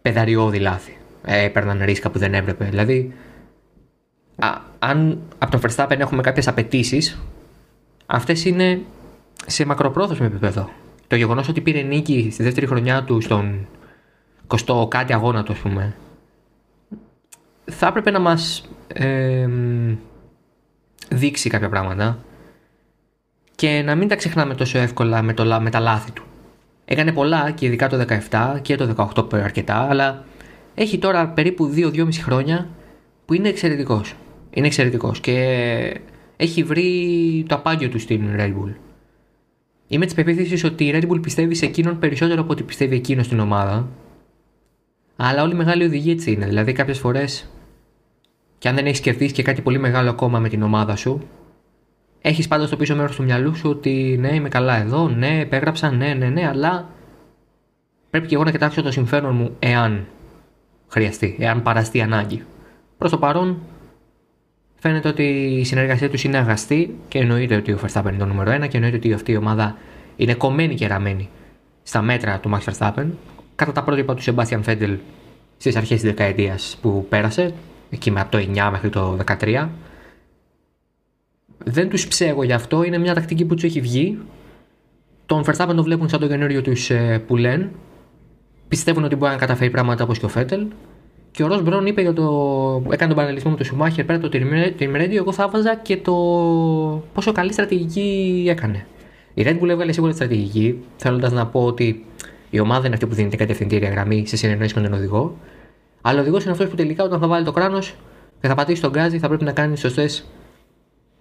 πεδαριώδη 0.02 0.60
λάθη. 0.60 0.98
Ε, 1.26 1.44
έπαιρναν 1.44 1.82
ρίσκα 1.84 2.10
που 2.10 2.20
δεν 2.20 2.34
έπρεπε. 2.34 2.66
Δηλαδή, 2.66 3.14
α, 4.36 4.48
αν 4.80 5.20
από 5.38 5.52
τον 5.52 5.62
Verstappen 5.62 6.00
έχουμε 6.00 6.22
κάποιες 6.22 6.48
απαιτήσεις, 6.48 7.20
αυτές 8.06 8.46
είναι 8.46 8.82
σε 9.46 9.66
μακροπρόθεσμο 9.66 10.26
επίπεδο. 10.30 10.70
Το 11.08 11.16
γεγονός 11.16 11.48
ότι 11.48 11.62
πήρε 11.62 11.82
νίκη 11.82 12.30
στη 12.32 12.44
δεύτερη 12.44 12.66
χρονιά 12.66 13.04
του 13.04 13.22
στον 13.22 13.68
20 14.48 14.88
κάτι 14.88 15.14
αγώνα 15.14 15.44
του, 15.44 15.52
ας 15.52 15.60
πούμε, 15.60 15.96
θα 17.66 17.88
έπρεπε 17.88 18.12
να 18.12 18.20
μας 18.20 18.70
ε, 18.88 19.48
δείξει 21.10 21.50
κάποια 21.50 21.70
πράγματα 21.70 22.18
και 23.64 23.82
να 23.86 23.96
μην 23.96 24.08
τα 24.08 24.16
ξεχνάμε 24.16 24.56
τόσο 24.56 24.78
εύκολα 24.78 25.22
με, 25.22 25.34
το, 25.34 25.60
με 25.62 25.70
τα 25.70 25.80
λάθη 25.80 26.12
του. 26.12 26.24
Έκανε 26.86 27.12
πολλά 27.12 27.52
και 27.52 27.66
ειδικά 27.66 27.90
το 27.90 28.06
17 28.30 28.60
και 28.62 28.76
το 28.76 29.10
18 29.16 29.30
που 29.30 29.38
αρκετά, 29.38 29.76
αλλά 29.76 30.26
έχει 30.76 30.98
τώρα 30.98 31.28
περίπου 31.28 31.74
2-2,5 31.76 32.08
χρόνια 32.14 32.70
που 33.26 33.34
είναι 33.34 33.50
εξαιρετικός. 33.50 34.14
Είναι 34.50 34.68
εξαιρετικός 34.68 35.20
και 35.20 36.02
έχει 36.38 36.64
βρει 36.64 37.46
το 37.48 37.56
απάγιο 37.56 37.90
του 37.90 38.00
στην 38.00 38.30
Red 38.38 38.48
Bull. 38.48 38.74
Είμαι 39.88 40.06
της 40.06 40.14
πεποίθησης 40.14 40.64
ότι 40.64 40.84
η 40.84 40.92
Red 40.96 41.12
Bull 41.12 41.22
πιστεύει 41.22 41.56
σε 41.56 41.66
εκείνον 41.66 42.00
περισσότερο 42.00 42.42
από 42.42 42.52
ότι 42.52 42.64
πιστεύει 42.64 42.96
εκείνο 42.96 43.24
στην 43.24 43.40
ομάδα. 43.40 43.88
Αλλά 45.16 45.44
όλοι 45.44 45.54
οι 45.54 45.58
μεγάλοι 45.58 45.84
οδηγοί 45.84 46.12
έτσι 46.12 46.32
είναι. 46.32 46.46
Δηλαδή, 46.46 46.72
κάποιες 46.72 47.00
φορές, 47.00 47.50
και 48.58 48.70
αν 48.70 48.76
δεν 48.76 48.86
έχεις 48.86 49.00
κερδίσει 49.00 49.34
και 49.34 49.44
κάτι 49.44 49.62
πολύ 49.62 49.80
μεγάλο 49.80 50.10
ακόμα 50.10 50.40
με 50.40 50.50
την 50.50 50.62
ομάδα 50.62 50.96
σου, 50.96 51.28
έχεις 52.26 52.48
πάντα 52.48 52.68
στο 52.68 52.76
πίσω 52.78 52.96
μέρος 52.96 53.16
του 53.16 53.24
μυαλού 53.24 53.56
σου 53.56 53.70
ότι 53.70 54.18
ναι, 54.20 54.34
είμαι 54.36 54.50
καλά 54.50 54.78
εδώ, 54.78 55.08
ναι, 55.10 55.40
επέγραψα, 55.40 55.92
ναι, 55.92 56.14
ναι, 56.14 56.30
ναι, 56.30 56.48
αλλά 56.48 56.90
πρέπει 58.10 58.28
και 58.28 58.36
εγώ 58.36 58.44
να 58.44 58.52
κοιτάξω 58.52 58.82
το 58.82 58.92
συμφέρον 58.92 59.36
μου 59.36 59.56
εάν 59.60 60.08
χρειαστεί, 60.88 61.36
εάν 61.40 61.62
παραστεί 61.62 62.02
ανάγκη. 62.02 62.44
Προς 62.98 63.12
το 63.12 63.18
παρόν, 63.18 63.62
φαίνεται 64.76 65.08
ότι 65.08 65.24
η 65.60 65.64
συνεργασία 65.64 66.10
τους 66.10 66.24
είναι 66.24 66.38
αγαστή 66.38 66.96
και 67.08 67.20
εννοείται 67.20 67.56
ότι 67.56 67.72
ο 67.72 67.80
Verstappen 67.84 68.08
είναι 68.08 68.18
το 68.18 68.26
νούμερο 68.26 68.52
1 68.64 68.68
και 68.68 68.78
εννοείται 68.78 68.98
ότι 68.98 69.14
αυτή 69.14 69.32
η 69.32 69.36
ομάδα 69.36 69.78
είναι 70.16 70.34
κομμένη 70.34 70.76
και 70.76 70.88
ραμμένη 70.88 71.30
στα 71.84 72.02
μέτρα 72.02 72.40
του 72.40 72.52
Max 72.54 72.72
Verstappen. 72.72 73.06
Κατά 73.56 73.72
τα 73.72 73.84
πρότυπα 73.84 74.16
του 74.16 74.24
Sebastian 74.24 74.60
Vettel 74.66 74.98
στις 75.58 75.76
αρχές 75.76 76.02
της 76.02 76.10
δεκαετίας 76.10 76.78
που 76.82 77.06
πέρασε, 77.10 77.54
εκεί 77.90 78.12
με 78.12 78.20
από 78.20 78.32
το 78.32 78.38
9 78.38 78.70
μέχρι 78.72 78.90
το 78.90 79.18
13 79.42 79.68
δεν 81.64 81.90
τους 81.90 82.08
ψέγω 82.08 82.44
γι' 82.44 82.54
αυτό. 82.54 82.84
Είναι 82.84 82.98
μια 82.98 83.14
τακτική 83.14 83.46
που 83.46 83.54
τους 83.54 83.64
έχει 83.64 83.82
βγει. 83.82 84.20
Τον 85.26 85.44
Verstappen 85.46 85.74
το 85.76 85.84
βλέπουν 85.84 86.10
σαν 86.10 86.20
το 86.20 86.28
καινούριο 86.28 86.62
τους 86.62 86.90
ε, 86.90 87.24
που 87.28 87.38
λένε. 87.38 87.72
Πιστεύουν 88.68 89.04
ότι 89.04 89.16
μπορεί 89.16 89.32
να 89.32 89.38
καταφέρει 89.38 89.70
πράγματα 89.70 90.04
όπως 90.04 90.20
και 90.20 90.26
ο 90.26 90.30
Φέτελ. 90.30 90.66
Και 91.32 91.44
ο 91.44 91.48
Ρος 91.48 91.62
Μπρόν 91.62 91.86
είπε 91.86 92.02
για 92.02 92.14
το. 92.14 92.24
έκανε 92.90 93.08
τον 93.08 93.16
παραλληλισμό 93.16 93.52
με 93.52 93.58
τον 93.58 93.66
Σουμάχερ 93.66 94.06
πέρα 94.06 94.20
το 94.20 94.30
Τιμρέντιο. 94.78 95.18
Εγώ 95.18 95.32
θα 95.32 95.44
έβαζα 95.44 95.76
και 95.76 95.98
το 95.98 96.14
πόσο 97.14 97.32
καλή 97.32 97.54
στρατηγική 97.54 98.46
έκανε. 98.50 98.86
Η 99.34 99.44
Red 99.46 99.60
Bull 99.62 99.70
έβγαλε 99.70 99.92
σίγουρα 99.92 100.12
τη 100.12 100.18
στρατηγική, 100.18 100.84
θέλοντας 100.96 101.32
να 101.32 101.48
πω 101.48 101.66
ότι 101.66 102.06
η 102.50 102.60
ομάδα 102.60 102.86
είναι 102.86 102.94
αυτή 102.94 103.08
που 103.08 103.14
δίνει 103.14 103.30
την 103.30 103.38
κατευθυντήρια 103.38 103.90
γραμμή 103.90 104.28
σε 104.28 104.38
συνεννόηση 104.38 104.80
με 104.80 104.88
τον 104.88 104.98
οδηγό. 104.98 105.38
Αλλά 106.02 106.20
ο 106.20 106.22
οδηγός 106.22 106.44
είναι 106.44 106.52
αυτός 106.52 106.68
που 106.68 106.76
τελικά 106.76 107.04
όταν 107.04 107.20
θα 107.20 107.28
βάλει 107.28 107.46
το 107.46 107.52
κράνος 107.52 107.96
και 108.42 108.48
θα 108.48 108.56
πατήσει 108.56 108.82
τον 108.82 108.92
γκάζι 108.92 109.20
θα 109.20 109.28
πρέπει 109.28 109.44
να 109.44 109.52
κάνει 109.52 109.78
σωστές 109.78 110.26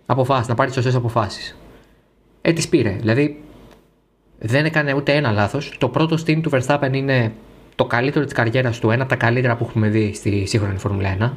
αποφάσεις, 0.06 0.48
να 0.48 0.54
πάρεις 0.54 0.74
σωστές 0.74 0.94
αποφάσεις. 0.94 1.56
Ε, 2.42 2.52
τις 2.52 2.68
πήρε. 2.68 2.90
Δηλαδή, 2.90 3.42
δεν 4.38 4.64
έκανε 4.64 4.94
ούτε 4.94 5.12
ένα 5.12 5.32
λάθος. 5.32 5.76
Το 5.78 5.88
πρώτο 5.88 6.16
steam 6.26 6.40
του 6.42 6.50
Verstappen 6.52 6.90
είναι 6.92 7.32
το 7.74 7.84
καλύτερο 7.84 8.24
της 8.24 8.34
καριέρας 8.34 8.78
του, 8.78 8.90
ένα 8.90 9.02
από 9.02 9.10
τα 9.10 9.16
καλύτερα 9.16 9.56
που 9.56 9.64
έχουμε 9.68 9.88
δει 9.88 10.12
στη 10.14 10.46
σύγχρονη 10.46 10.78
Φόρμουλα 10.78 11.16
1. 11.20 11.30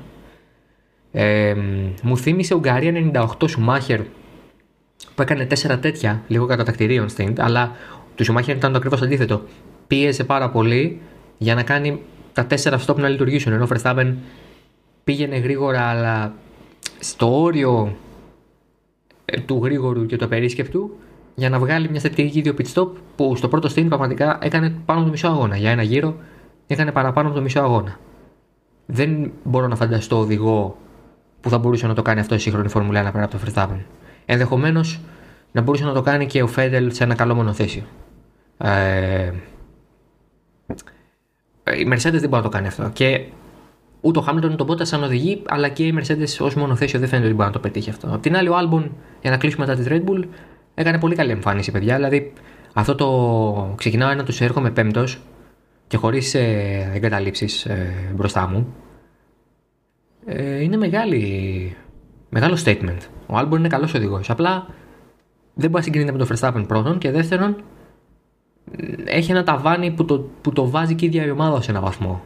Ε, 1.11 1.55
μου 2.01 2.17
θύμισε 2.17 2.53
Ουγγαρία 2.53 3.11
98 3.39 3.49
Σουμάχερ 3.49 4.01
που 5.15 5.21
έκανε 5.21 5.47
4 5.49 5.77
τέτοια, 5.81 6.21
λίγο 6.27 6.45
κατά 6.45 6.63
τακτηρίων 6.63 7.07
stint, 7.17 7.33
αλλά 7.37 7.71
του 8.15 8.23
Σουμάχερ 8.23 8.55
ήταν 8.55 8.71
το 8.71 8.77
ακριβώς 8.77 9.01
αντίθετο. 9.01 9.41
Πίεζε 9.87 10.23
πάρα 10.23 10.49
πολύ 10.49 11.01
για 11.37 11.55
να 11.55 11.63
κάνει 11.63 12.01
τα 12.33 12.47
4 12.49 12.77
stop 12.85 12.95
να 12.95 13.09
λειτουργήσουν. 13.09 13.53
Ενώ 13.53 13.63
ο 13.63 13.67
Verstappen 13.73 14.13
πήγαινε 15.03 15.37
γρήγορα, 15.37 15.81
αλλά 15.81 16.33
στο 16.99 17.41
όριο 17.41 17.95
ε, 17.95 18.14
του 19.45 19.61
γρήγορου 19.63 20.05
και 20.05 20.17
του 20.17 20.25
απερίσκεπτου 20.25 20.97
για 21.35 21.49
να 21.49 21.59
βγάλει 21.59 21.89
μια 21.89 21.99
στρατηγική 21.99 22.41
δύο 22.41 22.53
pit 22.57 22.73
stop 22.73 22.89
που 23.15 23.35
στο 23.35 23.47
πρώτο 23.47 23.69
στήν 23.69 23.87
πραγματικά 23.87 24.37
έκανε 24.41 24.69
πάνω 24.69 24.99
από 24.99 25.07
το 25.07 25.11
μισό 25.11 25.27
αγώνα. 25.27 25.57
Για 25.57 25.71
ένα 25.71 25.83
γύρο 25.83 26.15
έκανε 26.67 26.91
παραπάνω 26.91 27.27
από 27.27 27.37
το 27.37 27.43
μισό 27.43 27.59
αγώνα. 27.59 27.99
Δεν 28.85 29.31
μπορώ 29.43 29.67
να 29.67 29.75
φανταστώ 29.75 30.19
οδηγό 30.19 30.77
που 31.41 31.49
θα 31.49 31.57
μπορούσε 31.57 31.87
να 31.87 31.93
το 31.93 32.01
κάνει 32.01 32.19
αυτό 32.19 32.35
η 32.35 32.39
σύγχρονη 32.39 32.69
Φόρμουλα 32.69 33.09
1 33.09 33.11
πέρα 33.11 33.25
από 33.25 33.37
το 33.37 33.43
Verstappen. 33.45 33.79
Ενδεχομένως 34.25 34.99
να 35.51 35.61
μπορούσε 35.61 35.85
να 35.85 35.93
το 35.93 36.01
κάνει 36.01 36.25
και 36.25 36.43
ο 36.43 36.47
Φέντελ 36.47 36.91
σε 36.91 37.03
ένα 37.03 37.15
καλό 37.15 37.35
μονοθέσιο. 37.35 37.83
Ε, 38.57 39.31
η 41.63 41.87
Mercedes 41.93 42.19
δεν 42.19 42.29
μπορεί 42.29 42.29
να 42.29 42.41
το 42.41 42.49
κάνει 42.49 42.67
αυτό. 42.67 42.89
Και 42.93 43.25
Ούτε 44.05 44.19
ο 44.19 44.21
Χάμιλτον 44.21 44.55
τον 44.55 44.65
Μπότα 44.65 44.85
σαν 44.85 45.03
οδηγεί, 45.03 45.41
αλλά 45.45 45.69
και 45.69 45.83
η 45.83 45.93
Mercedes 45.97 46.37
ως 46.39 46.55
μονοθέσιο 46.55 46.99
δεν 46.99 47.07
φαίνεται 47.07 47.27
ότι 47.27 47.35
μπορεί 47.35 47.47
να 47.47 47.53
το 47.53 47.59
πετύχει 47.59 47.89
αυτό. 47.89 48.07
Απ' 48.13 48.21
την 48.21 48.35
άλλη, 48.35 48.49
ο 48.49 48.53
Albon, 48.57 48.89
για 49.21 49.31
να 49.31 49.37
κλείσουμε 49.37 49.65
μετά 49.65 49.81
τη 49.81 49.87
Red 49.89 50.09
Bull, 50.09 50.23
έκανε 50.73 50.99
πολύ 50.99 51.15
καλή 51.15 51.31
εμφάνιση, 51.31 51.71
παιδιά. 51.71 51.95
Δηλαδή, 51.95 52.33
αυτό 52.73 52.95
το 52.95 53.73
ξεκινάω 53.77 54.09
ένα 54.09 54.23
τους 54.23 54.41
έρχομαι 54.41 54.71
πέμπτος 54.71 55.19
και 55.87 55.97
χωρίς 55.97 56.33
ε, 56.33 56.91
εγκαταλείψεις 56.93 57.65
ε, 57.65 58.11
μπροστά 58.15 58.47
μου. 58.47 58.73
Ε, 60.25 60.61
είναι 60.63 60.77
μεγάλη, 60.77 61.75
μεγάλο 62.29 62.57
statement. 62.65 62.99
Ο 63.27 63.39
Albon 63.39 63.57
είναι 63.57 63.67
καλός 63.67 63.93
οδηγός. 63.93 64.29
Απλά 64.29 64.67
δεν 65.53 65.69
μπορεί 65.69 65.73
να 65.73 65.81
συγκρίνεται 65.81 66.17
με 66.17 66.25
τον 66.25 66.37
Verstappen 66.37 66.67
πρώτον 66.67 66.97
και 66.97 67.11
δεύτερον, 67.11 67.55
έχει 69.05 69.31
ένα 69.31 69.43
ταβάνι 69.43 69.91
που 69.91 70.05
το, 70.05 70.29
που 70.41 70.51
το 70.51 70.69
βάζει 70.69 70.95
και 70.95 71.05
η 71.05 71.07
ίδια 71.07 71.25
η 71.25 71.29
ομάδα 71.29 71.61
σε 71.61 71.71
ένα 71.71 71.79
βαθμό. 71.79 72.23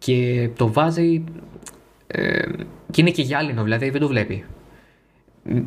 Και 0.00 0.50
το 0.56 0.72
βάζει. 0.72 1.24
Ε, 2.06 2.42
και 2.90 3.00
είναι 3.00 3.10
και 3.10 3.22
γυάλινο, 3.22 3.62
δηλαδή 3.62 3.90
δεν 3.90 4.00
το 4.00 4.08
βλέπει. 4.08 4.44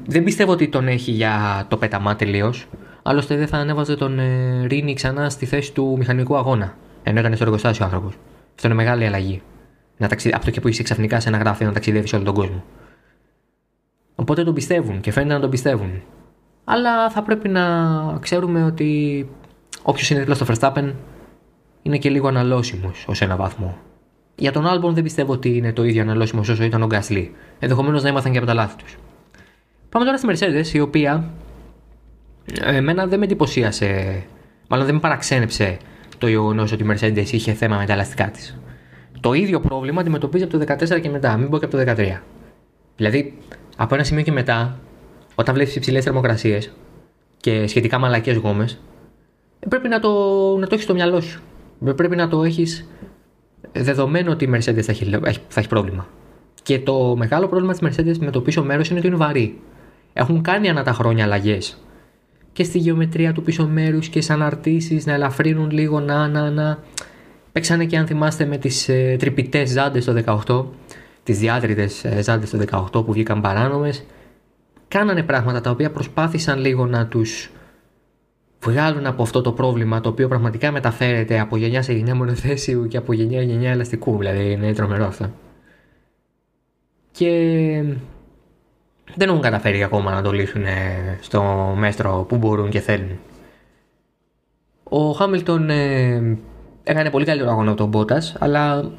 Δεν 0.06 0.24
πιστεύω 0.24 0.52
ότι 0.52 0.68
τον 0.68 0.88
έχει 0.88 1.12
για 1.12 1.66
το 1.68 1.78
πέταμά 1.78 2.16
τελείως. 2.16 2.68
Άλλωστε 3.04 3.36
δεν 3.36 3.48
θα 3.48 3.58
ανέβαζε 3.58 3.96
τον 3.96 4.20
ε, 4.20 4.66
Ρίνι 4.68 4.94
ξανά 4.94 5.30
στη 5.30 5.46
θέση 5.46 5.74
του 5.74 5.96
μηχανικού 5.98 6.36
αγώνα. 6.38 6.78
Ενώ 7.04 7.20
ήταν 7.20 7.36
στο 7.36 7.44
εργοστάσιο 7.44 7.86
ο 7.86 7.88
άνθρωπος. 7.88 8.18
Αυτό 8.56 8.68
είναι 8.68 8.76
μεγάλη 8.76 9.06
αλλαγή. 9.06 9.42
Να 9.98 10.08
ταξι... 10.08 10.30
Από 10.34 10.46
το 10.46 10.52
και 10.52 10.62
που 10.62 10.68
είσαι 10.68 10.84
ξαφνικά 10.84 11.20
σε 11.20 11.30
ένα 11.30 11.38
γράφειο 11.38 11.68
να 11.68 11.74
ταξιδεύεις 11.74 12.10
σε 12.10 12.16
όλο 12.16 12.26
τον 12.26 12.34
κόσμο. 12.34 12.64
Οπότε 14.16 14.44
τον 14.44 14.54
πιστεύουν 14.54 15.00
και 15.00 15.12
φαίνεται 15.12 15.34
να 15.34 15.40
τον 15.40 15.50
πιστεύουν. 15.50 16.02
Αλλά 16.64 17.10
θα 17.10 17.22
πρέπει 17.24 17.50
να 17.50 17.64
ξέρουμε 18.20 18.64
ότι 18.64 19.30
όποιος 19.84 20.10
είναι 20.10 20.20
δίπλα 20.20 20.36
στο 20.36 20.46
Verstappen 20.50 20.94
είναι 21.82 21.98
και 21.98 22.10
λίγο 22.10 22.28
αναλώσιμος 22.28 23.08
ω 23.08 23.14
ένα 23.20 23.36
βαθμό. 23.36 23.78
Για 24.36 24.52
τον 24.52 24.68
Άλμπον 24.68 24.94
δεν 24.94 25.04
πιστεύω 25.04 25.32
ότι 25.32 25.58
είναι 25.58 25.74
το 25.74 25.84
ίδιο 25.84 26.02
αναλώσιμο 26.02 26.42
όσο 26.42 26.64
ήταν 26.64 26.82
ο 26.82 26.86
Γκάσλι. 26.86 27.36
Ενδεχομένως 27.60 28.04
να 28.04 28.10
έμαθαν 28.10 28.32
και 28.32 28.38
από 28.38 28.48
τα 28.48 28.54
λάθη 28.54 28.76
τους. 28.76 28.98
Πάμε 29.90 30.06
τώρα 30.06 30.18
στη 30.18 30.28
Mercedes, 30.30 30.74
η 30.74 30.80
οποία 30.80 31.34
εμένα 32.62 33.08
δεν 33.08 33.20
με 33.20 33.26
εντυπωσίασε, 33.26 34.24
μάλλον 34.68 34.86
δεν 34.86 34.96
με 34.96 35.02
παραξένεψε 35.02 35.78
το 36.18 36.28
γεγονός 36.28 36.72
ότι 36.72 36.84
η 36.84 36.88
Mercedes 36.90 37.32
είχε 37.32 37.54
θέμα 37.54 37.78
με 37.78 37.86
τα 37.86 37.94
ελαστικά 37.94 38.32
της. 38.32 38.58
Το 39.20 39.34
ίδιο 39.34 39.60
πρόβλημα 39.60 40.02
αντιμετωπίζει 40.02 40.44
από 40.44 40.58
το 40.58 40.66
14 40.96 41.02
και 41.02 41.10
μετά, 41.10 41.38
μην 41.38 41.50
πω 41.50 41.58
και 41.60 41.66
από 41.66 41.78
το 41.78 41.84
13. 41.88 42.22
Δηλαδή, 42.96 43.38
από 43.78 43.96
ένα 43.96 44.04
σημείο 44.04 44.24
και 44.24 44.32
μετά, 44.32 44.80
όταν 45.36 45.56
βλέπεις 45.56 45.76
υψηλές 45.76 46.04
θερμοκρασίες 46.04 46.72
και 47.38 47.68
σχετικά 47.68 47.98
μαλακές 47.98 48.38
γόμες, 48.38 48.80
πρέπει 49.70 49.88
να 49.88 50.00
το, 50.00 50.10
να 50.58 50.68
το 50.68 50.74
έχεις 50.74 50.84
στο 50.84 50.94
μυαλό 50.94 51.22
σου. 51.22 51.42
Πρέπει 51.96 52.16
να 52.16 52.28
το 52.28 52.44
έχεις 52.44 52.88
δεδομένο 53.74 54.32
ότι 54.32 54.46
η 54.46 54.50
Mercedes 54.54 54.82
θα 54.82 54.92
έχει, 54.92 55.20
θα 55.48 55.60
έχει 55.60 55.68
πρόβλημα. 55.68 56.08
Και 56.64 56.80
το 56.80 57.16
μεγάλο 57.18 57.48
πρόβλημα 57.48 57.74
της 57.74 57.82
Mercedes 57.82 58.18
με 58.20 58.32
το 58.32 58.42
πίσω 58.42 58.64
μέρος 58.64 58.90
είναι 58.90 59.00
ότι 59.00 59.08
είναι 59.08 59.16
βαρύ. 59.16 59.60
Έχουν 60.14 60.42
κάνει 60.42 60.70
ανά 60.70 60.84
τα 60.84 60.94
χρόνια 60.94 61.24
αλλαγές 61.24 61.78
και 62.54 62.64
στη 62.64 62.78
γεωμετρία 62.78 63.34
του 63.34 63.42
πίσω 63.42 63.68
μέρους 63.68 64.08
και 64.08 64.22
σαν 64.22 64.42
αρτήσεις 64.42 65.06
να 65.06 65.14
ελαφρύνουν 65.14 65.72
λίγο 65.72 66.00
να, 66.00 66.28
να, 66.28 66.50
να. 66.50 66.80
Παίξανε 67.52 67.86
και 67.86 67.98
αν 67.98 68.08
θυμάστε 68.08 68.46
με 68.46 68.58
τις 68.58 68.90
ε, 68.90 69.16
τρυπητές 69.20 69.70
ζάντε 69.70 70.00
το 70.00 70.42
18, 70.48 70.66
τις 71.24 71.40
διάδρυτε 71.40 71.90
ε, 72.04 72.22
ζάντε 72.22 72.46
το 72.46 72.88
18 72.94 73.06
που 73.06 73.14
βγήκαν 73.14 73.42
παράνομες. 73.42 74.04
Κάνανε 74.88 75.24
πράγματα 75.24 75.62
τα 75.62 75.70
οποία 75.70 75.92
προσπάθησαν 75.92 76.60
λίγο 76.60 76.86
να 76.86 77.08
τους 77.08 77.52
βγάλουν 78.64 79.06
από 79.06 79.22
αυτό 79.22 79.42
το 79.42 79.52
πρόβλημα 79.52 80.02
το 80.02 80.10
οποίο 80.10 80.28
πραγματικά 80.28 80.72
μεταφέρεται 80.72 81.40
από 81.40 81.58
γενιά 81.58 81.82
σε 81.82 81.94
γενιά 81.94 82.16
μονοθέσιου 82.16 82.88
και 82.88 82.98
από 82.98 83.14
γενιά 83.14 83.40
σε 83.40 83.46
γενιά 83.46 83.72
ελαστικού. 83.72 84.18
Δηλαδή 84.18 84.52
είναι 84.52 84.74
τρομερό 84.74 85.06
αυτό. 85.06 85.30
Και 87.12 87.30
δεν 89.16 89.30
έχουν 89.30 89.42
καταφέρει 89.42 89.84
ακόμα 89.84 90.12
να 90.12 90.22
το 90.22 90.32
λύσουν 90.32 90.64
στο 91.20 91.74
μέστρο 91.78 92.26
που 92.30 92.38
μπορούν 92.38 92.70
και 92.70 92.80
θέλουν. 92.80 93.20
Ο 94.84 95.12
Χάμιλτον 95.12 95.70
ε, 95.70 96.38
έκανε 96.84 97.10
πολύ 97.10 97.26
καλύτερο 97.26 97.52
αγώνα 97.52 97.70
από 97.70 97.78
τον 97.78 97.88
Μπότας, 97.88 98.36
αλλά 98.40 98.92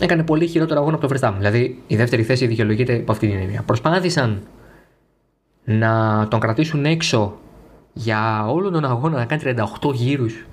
έκανε 0.00 0.22
πολύ 0.22 0.46
χειρότερο 0.46 0.80
αγώνα 0.80 0.96
από 0.96 1.08
τον 1.08 1.16
Verstappen. 1.16 1.36
Δηλαδή 1.36 1.82
η 1.86 1.96
δεύτερη 1.96 2.22
θέση 2.22 2.46
δικαιολογείται 2.46 2.96
από 2.96 3.12
αυτή 3.12 3.28
την 3.28 3.38
έννοια. 3.38 3.62
Προσπάθησαν 3.62 4.42
να 5.64 6.26
τον 6.30 6.40
κρατήσουν 6.40 6.84
έξω 6.84 7.38
για 7.92 8.46
όλο 8.46 8.70
τον 8.70 8.84
αγώνα 8.84 9.18
να 9.18 9.24
κάνει 9.24 9.42
38 9.82 9.92
γύρους 9.94 10.46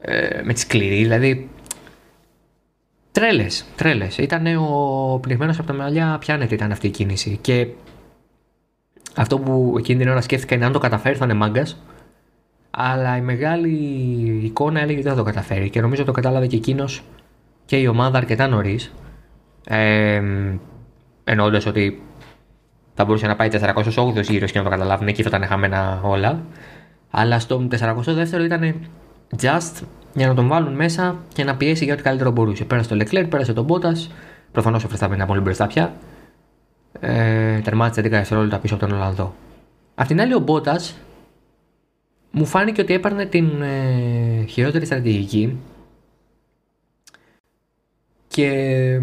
ε, 0.00 0.40
με 0.44 0.52
τη 0.52 0.60
σκληρή, 0.60 1.02
δηλαδή 1.02 1.50
Τρέλες, 3.12 3.64
τρέλες. 3.76 4.18
Ήταν 4.18 4.46
ο 4.56 5.18
πνιγμένο 5.22 5.52
από 5.52 5.62
τα 5.62 5.72
μαλλιά, 5.72 6.16
πιάνεται 6.20 6.54
ήταν 6.54 6.72
αυτή 6.72 6.86
η 6.86 6.90
κίνηση. 6.90 7.38
Και 7.40 7.66
αυτό 9.16 9.38
που 9.38 9.74
εκείνη 9.78 9.98
την 9.98 10.08
ώρα 10.08 10.20
σκέφτηκα 10.20 10.54
είναι 10.54 10.64
αν 10.64 10.72
το 10.72 10.78
καταφέρει 10.78 11.16
θα 11.16 11.24
είναι 11.24 11.34
μάγκας. 11.34 11.82
Αλλά 12.70 13.16
η 13.16 13.20
μεγάλη 13.20 13.70
εικόνα 14.44 14.80
έλεγε 14.80 14.98
ότι 14.98 15.02
δεν 15.02 15.12
θα 15.12 15.18
το 15.18 15.24
καταφέρει. 15.24 15.70
Και 15.70 15.80
νομίζω 15.80 16.04
το 16.04 16.12
κατάλαβε 16.12 16.46
και 16.46 16.56
εκείνος 16.56 17.02
και 17.64 17.76
η 17.76 17.86
ομάδα 17.86 18.18
αρκετά 18.18 18.48
νωρίς. 18.48 18.92
Ε, 19.66 20.22
Εννοώντας 21.24 21.66
ότι 21.66 22.02
θα 22.94 23.04
μπορούσε 23.04 23.26
να 23.26 23.36
πάει 23.36 23.48
408 23.52 24.22
γύρω 24.22 24.46
και 24.46 24.58
να 24.58 24.64
το 24.64 24.70
καταλάβουν. 24.70 25.08
Εκεί 25.08 25.22
θα 25.22 25.28
ήταν 25.28 25.48
χαμένα 25.48 26.00
όλα. 26.02 26.42
Αλλά 27.10 27.38
στο 27.38 27.68
402 27.70 28.44
ήταν 28.44 28.74
just 29.40 29.82
για 30.14 30.28
να 30.28 30.34
τον 30.34 30.48
βάλουν 30.48 30.74
μέσα 30.74 31.16
και 31.34 31.44
να 31.44 31.56
πιέσει 31.56 31.84
για 31.84 31.92
ό,τι 31.92 32.02
καλύτερο 32.02 32.30
μπορούσε. 32.30 32.64
Πέρασε 32.64 32.88
το 32.88 33.04
Leclerc, 33.04 33.26
πέρασε 33.28 33.52
τον 33.52 33.66
Bottas. 33.68 34.10
Προφανώς 34.52 34.84
ο 34.84 34.88
Verstappen 34.92 35.12
ήταν 35.14 35.26
πολύ 35.26 35.40
μπροστά 35.40 35.66
πια. 35.66 35.94
Ε, 37.00 37.58
τερμάτισε 37.58 38.00
10 38.00 38.10
δευτερόλεπτα 38.10 38.58
πίσω 38.58 38.74
από 38.74 38.86
τον 38.86 38.96
Ολλανδό. 38.96 39.34
Απ' 39.94 40.06
την 40.06 40.20
άλλη, 40.20 40.34
ο 40.34 40.44
Bottas 40.46 40.92
μου 42.30 42.46
φάνηκε 42.46 42.80
ότι 42.80 42.94
έπαιρνε 42.94 43.26
την 43.26 43.62
ε, 43.62 44.44
χειρότερη 44.48 44.84
στρατηγική 44.84 45.58
και 48.28 49.00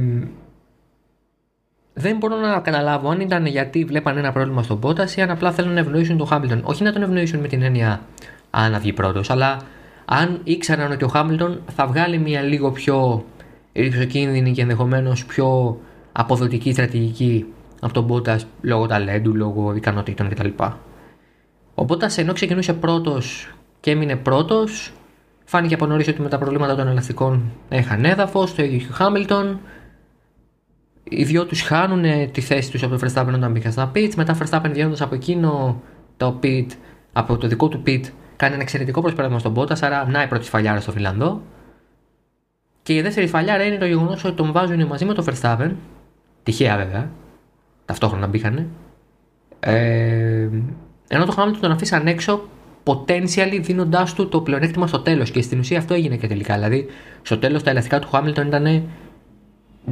δεν 2.00 2.18
μπορώ 2.18 2.36
να 2.36 2.60
καταλάβω 2.60 3.10
αν 3.10 3.20
ήταν 3.20 3.46
γιατί 3.46 3.84
βλέπαν 3.84 4.18
ένα 4.18 4.32
πρόβλημα 4.32 4.64
στον 4.64 4.80
Bottas 4.84 5.12
ή 5.16 5.22
αν 5.22 5.30
απλά 5.30 5.52
θέλουν 5.52 5.74
να 5.74 5.80
ευνοήσουν 5.80 6.18
τον 6.18 6.28
Hamilton. 6.32 6.60
Όχι 6.64 6.84
να 6.84 6.94
τον 6.94 7.02
ευνοήσουν 7.02 7.40
με 7.40 7.48
την 7.48 7.62
έννοια 7.62 8.02
αν 8.50 8.72
να 8.72 8.80
βγει 8.80 8.94
πρώτος, 8.94 9.30
αλλά 9.30 9.62
αν 10.06 10.40
ήξεραν 10.44 10.92
ότι 10.92 11.04
ο 11.04 11.08
Χάμιλτον 11.08 11.62
θα 11.76 11.88
βγάλει 11.88 12.18
μια 12.18 12.42
λίγο 12.42 12.72
πιο 12.72 13.26
ριζοκίνδυνη 13.74 14.52
και 14.52 14.62
ενδεχομένως 14.62 15.26
πιο 15.26 15.80
αποδοτική 16.12 16.72
στρατηγική 16.72 17.46
από 17.82 17.94
τον 17.94 18.04
Μπότα 18.04 18.40
λόγω 18.62 18.86
ταλέντου, 18.86 19.36
λόγω 19.36 19.76
ικανοτήτων 19.76 20.30
κτλ. 20.30 20.48
Ο 21.76 21.84
Μπότα 21.84 22.10
ενώ 22.16 22.34
ξεκινούσε 22.34 22.74
πρώτος 22.74 23.54
και 23.80 23.92
έμεινε 23.92 24.16
πρώτος, 24.16 24.92
φάνηκε 25.46 25.74
από 25.74 25.86
νωρίς 25.86 26.08
ότι 26.08 26.22
με 26.22 26.30
τα 26.30 26.38
προβλήματα 26.38 26.76
των 26.76 26.88
ελαστικών 26.88 27.52
είχαν 27.70 28.06
έδαφος, 28.06 28.56
το 28.56 28.64
ίδιο 28.64 28.78
και 28.78 28.88
ο 28.92 28.94
Χάμιλτον. 28.94 29.60
Οι 31.10 31.24
δυο 31.24 31.46
τους 31.46 31.62
χάνουν 31.62 32.32
τη 32.32 32.42
θέση 32.42 32.72
τους 32.72 32.84
από 32.84 32.98
το 32.98 33.08
Verstappen 33.08 33.34
όταν 33.34 33.52
μπήκαν 33.52 33.72
στα 33.72 33.92
pits. 33.96 34.14
Μετά 34.16 34.38
Verstappen 34.38 34.70
βγαίνοντας 34.72 35.02
από 35.02 35.16
εκείνο 35.16 35.82
το 36.18 36.40
pit, 36.44 36.66
από 37.14 37.38
το 37.38 37.48
δικό 37.48 37.68
του 37.68 37.84
pit, 37.86 38.04
Κάνει 38.40 38.54
ένα 38.54 38.64
εξαιρετικό 38.64 39.02
προσπέρασμα 39.02 39.40
στον 39.40 39.54
Πότα, 39.54 39.78
άρα 39.82 40.10
να 40.10 40.24
η 40.24 40.28
πρώτη 40.28 40.46
σφαλιάρα 40.46 40.80
στο 40.80 40.92
Φιλανδό. 40.92 41.42
Και 42.84 42.94
η 42.94 43.02
δεύτερη 43.02 43.28
σφαλιάρα 43.28 43.64
είναι 43.64 43.78
το 43.78 43.86
γεγονός 43.86 44.24
ότι 44.24 44.36
τον 44.36 44.52
βάζουν 44.52 44.86
μαζί 44.86 45.06
με 45.06 45.14
τον 45.14 45.26
Verstappen. 45.28 45.72
Τυχαία 46.44 46.78
βέβαια. 46.78 47.10
Ταυτόχρονα 47.86 48.28
μπήκανε. 48.28 48.68
Ε, 49.60 50.50
ενώ 51.08 51.26
το 51.26 51.36
Hamilton 51.38 51.58
τον 51.62 51.72
αφήσαν 51.72 52.08
έξω 52.08 52.42
potentially 52.84 53.60
δίνοντάς 53.62 54.14
του 54.14 54.30
το 54.30 54.42
πλεονέκτημα 54.42 54.88
στο 54.88 55.00
τέλος. 55.00 55.32
Και 55.32 55.42
στην 55.42 55.60
ουσία 55.60 55.78
αυτό 55.78 55.94
έγινε 55.94 56.16
και 56.16 56.28
τελικά. 56.28 56.54
Δηλαδή, 56.54 56.86
στο 57.22 57.38
τέλος 57.38 57.64
τα 57.64 57.70
ελαστικά 57.70 58.00
του 58.00 58.10
Hamilton 58.12 58.46
ήταν 58.46 58.84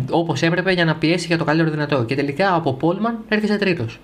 όπως 0.10 0.42
έπρεπε 0.42 0.72
για 0.72 0.86
να 0.86 0.96
πιέσει 0.96 1.28
για 1.28 1.38
το 1.38 1.44
καλύτερο 1.44 1.72
δυνατό. 1.72 2.04
Και 2.04 2.16
τελικά 2.16 2.56
από 2.56 2.74
Πόλμαν 2.74 3.18
έρχεσαι 3.28 3.58
τρίτος. 3.58 4.00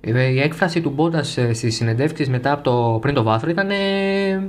Η 0.00 0.40
έκφραση 0.40 0.80
του 0.80 0.90
Μπότα 0.90 1.18
ε, 1.18 1.52
στις 1.52 1.74
συνεντεύξεις 1.74 2.28
μετά 2.28 2.52
από 2.52 2.62
το 2.62 2.98
πριν 3.00 3.14
το 3.14 3.22
βάθρο 3.22 3.50
ήταν 3.50 3.70
ε, 3.70 4.40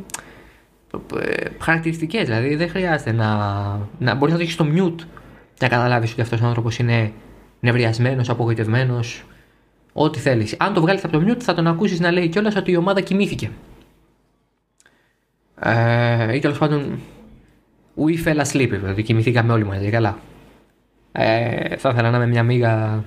χαρακτηριστικές. 1.59 2.23
Δηλαδή 2.25 2.55
δεν 2.55 2.69
χρειάζεται 2.69 3.11
να, 3.11 3.35
να 3.99 4.15
μπορείς 4.15 4.33
να 4.33 4.37
το 4.37 4.41
έχεις 4.41 4.53
στο 4.53 4.65
mute 4.75 5.05
να 5.59 5.67
καταλάβεις 5.67 6.11
ότι 6.11 6.21
αυτός 6.21 6.41
ο 6.41 6.45
άνθρωπος 6.45 6.77
είναι 6.77 7.11
νευριασμένος, 7.59 8.29
απογοητευμένος, 8.29 9.25
ό,τι 9.93 10.19
θέλεις. 10.19 10.55
Αν 10.59 10.73
το 10.73 10.81
βγάλεις 10.81 11.03
από 11.03 11.19
το 11.19 11.25
mute 11.27 11.39
θα 11.39 11.53
τον 11.53 11.67
ακούσεις 11.67 11.99
να 11.99 12.11
λέει 12.11 12.27
κιόλας 12.27 12.55
ότι 12.55 12.71
η 12.71 12.75
ομάδα 12.75 13.01
κοιμήθηκε. 13.01 13.49
Ε, 15.59 16.35
ή 16.35 16.39
τέλος 16.39 16.57
πάντων, 16.57 16.99
we 18.05 18.27
fell 18.27 18.41
asleep, 18.41 18.69
δηλαδή 18.69 19.03
κοιμηθήκαμε 19.03 19.53
όλοι 19.53 19.65
μαζί, 19.65 19.89
καλά. 19.89 20.17
Ε, 21.21 21.75
θα 21.77 21.89
ήθελα 21.89 22.09
να 22.09 22.17
είμαι 22.17 22.27
μια 22.27 22.43
μίγα 22.43 23.03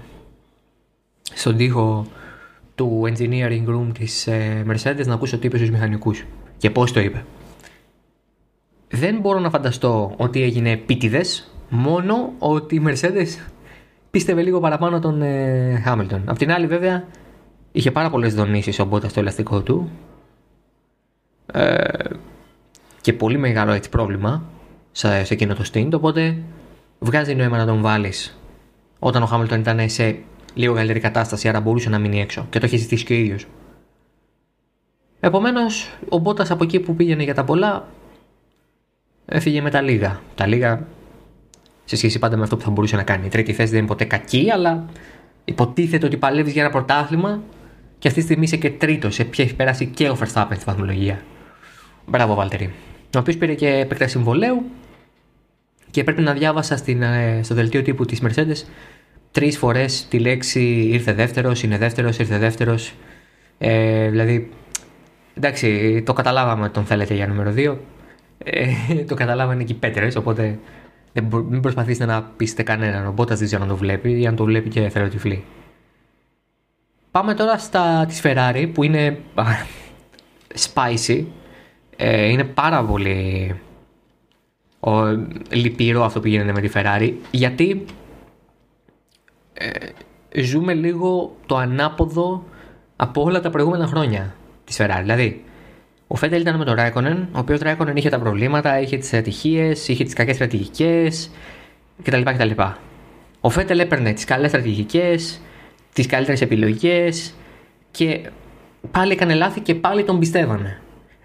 στον 1.35 1.57
τοίχο 1.57 2.07
του 2.75 3.03
engineering 3.07 3.67
room 3.69 3.87
της 3.99 4.27
ε, 4.27 4.65
Mercedes 4.69 5.07
να 5.07 5.15
ακούσω 5.15 5.39
τι 5.39 5.47
είπε 5.47 5.57
στους 5.57 5.71
μηχανικούς 5.71 6.25
και 6.59 6.71
πώς 6.71 6.93
το 6.93 7.01
είπε. 7.01 7.25
Δεν 8.89 9.21
μπορώ 9.21 9.39
να 9.39 9.51
φανταστώ 9.51 10.15
ότι 10.17 10.43
έγινε 10.43 10.71
επίτηδες, 10.71 11.51
μόνο 11.69 12.33
ότι 12.39 12.75
η 12.75 12.83
Mercedes 12.87 13.29
πίστευε 14.11 14.43
λίγο 14.43 14.61
παραπάνω 14.61 14.99
τον 14.99 15.23
ε, 15.23 15.83
Hamilton. 15.87 16.21
Απ' 16.25 16.39
την 16.39 16.53
άλλη 16.53 16.67
βέβαια 16.67 17.05
είχε 17.73 17.91
πάρα 17.91 18.11
πολλές 18.11 18.35
δονήσεις 18.35 18.79
ο 18.79 18.89
Bottas 18.91 19.09
στο 19.09 19.21
ελαστικό 19.21 19.63
του 19.63 19.91
ε, 21.53 21.85
και 23.01 23.13
πολύ 23.13 23.39
μεγάλο 23.39 23.73
έτσι 23.73 23.89
πρόβλημα 23.91 24.43
σε, 24.93 25.25
σε 25.25 25.35
εκείνο 25.35 25.55
το 25.55 25.65
stint, 25.73 25.91
οπότε 25.93 26.37
βγάζει 27.03 27.35
νόημα 27.35 27.57
να 27.57 27.67
τον 27.67 27.81
βάλεις 27.81 28.39
όταν 28.99 29.23
ο 29.23 29.29
Hamilton 29.33 29.59
ήταν 29.59 29.89
σε 29.89 30.19
λίγο 30.55 30.75
καλύτερη 30.75 31.01
κατάσταση, 31.01 31.49
άρα 31.49 31.61
μπορούσε 31.61 31.89
να 31.89 31.99
μείνει 31.99 32.21
έξω 32.21 32.47
και 32.51 32.59
το 32.59 32.67
έχει 32.67 32.77
ζητήσει 32.77 33.05
και 33.05 33.13
ο 33.13 33.17
ίδιος. 33.17 33.47
Επομένως, 35.21 35.91
ο 36.09 36.19
Μπότας 36.19 36.51
από 36.51 36.65
εκεί 36.65 36.81
που 36.81 36.97
πήγαινε 36.97 37.23
για 37.23 37.35
τα 37.35 37.45
πολλά 37.45 37.89
έφυγε 39.27 39.61
με 39.61 39.71
τα 39.71 39.81
λίγα. 39.81 40.21
Τα 40.35 40.47
λίγα 40.47 40.87
σε 41.85 41.97
σχέση 41.97 42.19
πάντα 42.19 42.37
με 42.37 42.43
αυτό 42.43 42.57
που 42.57 42.63
θα 42.63 42.71
μπορούσε 42.71 42.97
να 42.97 43.03
κάνει. 43.03 43.27
Η 43.27 43.29
τρίτη 43.29 43.53
θέση 43.53 43.71
δεν 43.71 43.79
είναι 43.79 43.89
ποτέ 43.89 44.05
κακή, 44.05 44.51
αλλά 44.53 44.85
υποτίθεται 45.45 46.07
ότι 46.07 46.17
παλεύεις 46.17 46.53
για 46.53 46.63
ένα 46.63 46.71
πρωτάθλημα 46.71 47.43
και 47.99 48.09
αυτή 48.09 48.21
τη 48.21 48.27
στιγμή 48.27 48.45
είσαι 48.45 48.57
και 48.57 48.71
τρίτος. 48.71 49.19
Έχει 49.19 49.55
περάσει 49.55 49.87
και 49.87 50.09
ο 50.09 50.17
Verstappen 50.21 50.55
στη 50.55 50.65
βαθμολογία. 50.67 51.23
Μπράβο, 52.07 52.35
Βάλτερη. 52.35 52.73
Ο 53.15 53.19
οποίος 53.19 53.37
πήρε 53.37 53.55
και 53.55 53.69
επέκταση 53.69 54.11
συμβολέου 54.11 54.65
και 55.93 56.05
πρέπει 56.05 56.23
να 56.23 56.33
διάβασα 56.33 56.77
στην, 56.77 57.03
ε, 57.03 57.41
στο 57.43 57.55
δελτίο 57.55 57.83
τύπου 57.83 58.05
της 58.05 58.23
Mercedes 58.23 58.67
τρεις 59.33 59.59
φορές 59.59 60.07
τη 60.09 60.19
λέξη 60.19 60.61
ήρθε 60.93 61.13
δεύτερος, 61.13 61.63
είναι 61.63 61.79
δεύτερος, 61.79 62.19
ήρθε 62.19 62.39
δεύτερος. 62.39 62.95
Ε, 63.59 64.09
δηλαδή, 64.11 64.51
εντάξει, 65.35 66.03
το 66.07 66.13
καταλάβαμε 66.13 66.65
ότι 66.65 66.73
τον 66.73 66.85
θέλετε 66.85 67.15
για 67.15 67.27
νούμερο 67.27 67.53
2. 67.53 67.77
Ε, 68.39 68.67
το 69.09 69.15
καταλάβανε 69.15 69.65
και 69.65 69.73
οι 69.73 69.77
πέτρες, 69.77 70.17
οπότε 70.17 70.59
δεν 71.13 71.29
μην 71.49 71.61
προσπαθήσετε 71.61 72.05
να 72.05 72.23
πείσετε 72.23 72.63
κανέναν. 72.63 73.07
Ο 73.07 73.13
Μπότας 73.13 73.39
δεν 73.39 73.47
ξέρω 73.47 73.63
αν 73.63 73.69
το 73.69 73.77
βλέπει 73.77 74.21
ή 74.21 74.27
αν 74.27 74.37
το 74.37 74.45
βλέπει 74.45 74.69
και 74.69 74.91
τυφλή. 75.11 75.45
Πάμε 77.11 77.35
τώρα 77.35 77.59
στα 77.59 78.05
της 78.09 78.21
Ferrari 78.25 78.71
που 78.75 78.83
είναι 78.83 79.19
spicy. 80.75 81.25
Ε, 81.97 82.27
είναι 82.27 82.45
πάρα 82.45 82.85
πολύ 82.85 83.55
ο, 84.85 85.07
λυπηρό 85.51 86.05
αυτό 86.05 86.21
που 86.21 86.29
γίνεται 86.29 86.53
με 86.53 86.61
τη 86.61 86.71
Ferrari 86.75 87.13
γιατί 87.31 87.85
ε, 89.53 90.41
ζούμε 90.43 90.75
λίγο 90.75 91.37
το 91.47 91.57
ανάποδο 91.57 92.45
από 92.97 93.23
όλα 93.23 93.41
τα 93.41 93.51
προηγούμενα 93.51 93.87
χρόνια 93.87 94.35
της 94.65 94.77
Ferrari. 94.81 95.01
Δηλαδή, 95.01 95.45
ο 96.07 96.17
Φέντελ 96.17 96.41
ήταν 96.41 96.57
με 96.57 96.65
τον 96.65 96.75
Ράικονεν, 96.75 97.29
ο 97.33 97.39
οποίος 97.39 97.61
Ράικονεν 97.61 97.97
είχε 97.97 98.09
τα 98.09 98.19
προβλήματα, 98.19 98.81
είχε 98.81 98.97
τις 98.97 99.13
ατυχίες, 99.13 99.89
είχε 99.89 100.05
τις 100.05 100.15
κακές 100.15 100.35
στρατηγικές 100.35 101.31
κτλ, 102.03 102.23
κτλ. 102.23 102.51
Ο 103.41 103.51
Φέντελ 103.51 103.79
έπαιρνε 103.79 104.13
τις 104.13 104.25
καλές 104.25 104.51
στρατηγικές, 104.51 105.41
τις 105.93 106.07
καλύτερες 106.07 106.41
επιλογές 106.41 107.35
και 107.91 108.31
πάλι 108.91 109.13
έκανε 109.13 109.35
λάθη 109.35 109.61
και 109.61 109.75
πάλι 109.75 110.05
τον 110.05 110.19
πιστεύανε. 110.19 110.81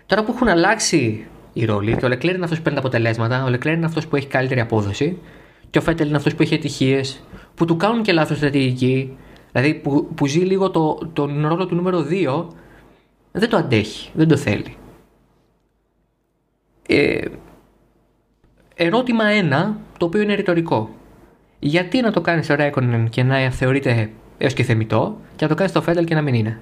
Τώρα 0.06 0.24
που 0.24 0.32
έχουν 0.36 0.48
αλλάξει 0.48 1.28
οι 1.60 1.66
ρόλοι, 1.66 1.98
και 1.98 2.06
ο 2.06 2.08
Λεκλέρ 2.08 2.36
είναι 2.36 2.44
αυτός 2.44 2.58
που 2.58 2.64
παίρνει 2.64 2.80
τα 2.80 2.86
αποτελέσματα, 2.88 3.44
ο 3.44 3.50
Λεκλέρ 3.50 3.74
είναι 3.74 3.86
αυτός 3.86 4.08
που 4.08 4.16
έχει 4.16 4.28
καλύτερη 4.28 4.60
απόδοση 4.60 5.18
και 5.70 5.78
ο 5.78 5.82
Φέντελ 5.82 6.08
είναι 6.08 6.18
αυτός 6.18 6.36
που 6.36 6.42
έχει 6.42 6.56
ατυχίες, 6.56 7.24
που 7.56 7.66
του 7.66 7.78
κάνουν 7.78 8.02
και 8.02 8.14
λάθος 8.14 8.38
στρατηγική, 8.38 9.18
δηλαδή 9.52 9.74
που, 9.74 10.08
που 10.16 10.28
ζει 10.28 10.40
λίγο 10.40 10.72
το, 10.72 11.10
τον 11.14 11.48
ρόλο 11.48 11.66
του 11.66 11.76
νούμερο 11.76 12.06
2 12.10 12.46
δεν 13.32 13.50
το 13.50 13.58
αντέχει, 13.58 14.10
δεν 14.14 14.28
το 14.28 14.38
θέλει. 14.38 14.76
Ε, 16.88 17.26
ερώτημα 18.76 19.24
1, 19.50 19.74
το 19.98 20.06
οποίο 20.06 20.22
είναι 20.22 20.34
ρητορικό. 20.34 20.90
Γιατί 21.60 22.02
να 22.02 22.12
το 22.12 22.22
κάνει 22.22 22.44
στο 22.44 22.56
Ρέκονεν 22.56 23.10
και 23.10 23.24
να 23.24 23.52
θεωρείται 23.52 24.10
έως 24.38 24.54
και 24.54 24.64
θεμητό, 24.64 25.18
και 25.36 25.44
να 25.44 25.50
το 25.50 25.56
κάνει 25.56 25.70
στο 25.70 25.82
Φέντελ 25.82 26.06
και 26.06 26.16
να 26.16 26.22
μην 26.22 26.34
είναι; 26.34 26.62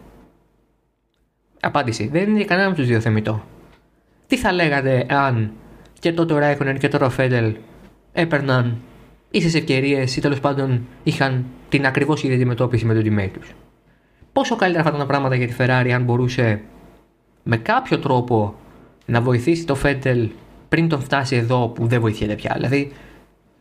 Απάντηση. 1.59 2.07
Δεν 2.07 2.29
είναι 2.29 2.43
κανένα 2.43 2.67
από 2.67 2.75
τους 2.75 2.87
δύο 2.87 2.99
θεμητό. 2.99 3.43
Τι 4.27 4.37
θα 4.37 4.51
λέγατε 4.51 5.05
αν 5.09 5.51
και 5.99 6.13
τότε 6.13 6.33
ο 6.33 6.37
Ράικονεν 6.37 6.77
και 6.77 6.87
τώρα 6.87 7.05
ο 7.05 7.09
Φέντελ 7.09 7.55
έπαιρναν 8.13 8.77
ίσες 9.31 9.55
ευκαιρίες 9.55 10.15
ή 10.15 10.21
τέλος 10.21 10.39
πάντων 10.39 10.87
είχαν 11.03 11.45
την 11.69 11.85
ακριβώς 11.85 12.23
ίδια 12.23 12.35
αντιμετώπιση 12.35 12.85
με 12.85 12.93
τον 12.93 13.03
teammate 13.03 13.31
τους; 13.33 13.55
Πόσο 14.33 14.55
καλύτερα 14.55 14.83
θα 14.83 14.89
ήταν 14.89 15.01
τα 15.01 15.07
πράγματα 15.07 15.35
για 15.35 15.47
τη 15.47 15.53
Ferrari 15.57 15.89
αν 15.93 16.03
μπορούσε 16.03 16.61
με 17.43 17.57
κάποιο 17.57 17.99
τρόπο 17.99 18.55
να 19.05 19.21
βοηθήσει 19.21 19.65
το 19.65 19.75
Φέντελ 19.75 20.29
πριν 20.69 20.89
τον 20.89 21.01
φτάσει 21.01 21.35
εδώ 21.35 21.67
που 21.67 21.87
δεν 21.87 22.01
βοηθιέται 22.01 22.35
πια; 22.35 22.51
Δηλαδή, 22.55 22.91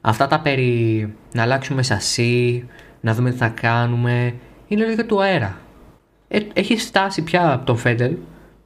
αυτά 0.00 0.26
τα 0.26 0.40
περί 0.40 1.14
να 1.32 1.42
αλλάξουμε 1.42 1.82
σασί, 1.82 2.68
να 3.00 3.14
δούμε 3.14 3.30
τι 3.30 3.36
θα 3.36 3.48
κάνουμε, 3.48 4.34
είναι 4.68 4.84
λίγο 4.84 5.06
του 5.06 5.22
αέρα. 5.22 5.58
Ε, 6.28 6.40
έχεις 6.52 6.84
φτάσει 6.84 7.22
πια 7.22 7.52
από 7.52 7.66
τον 7.66 7.76
Φέντελ; 7.76 8.16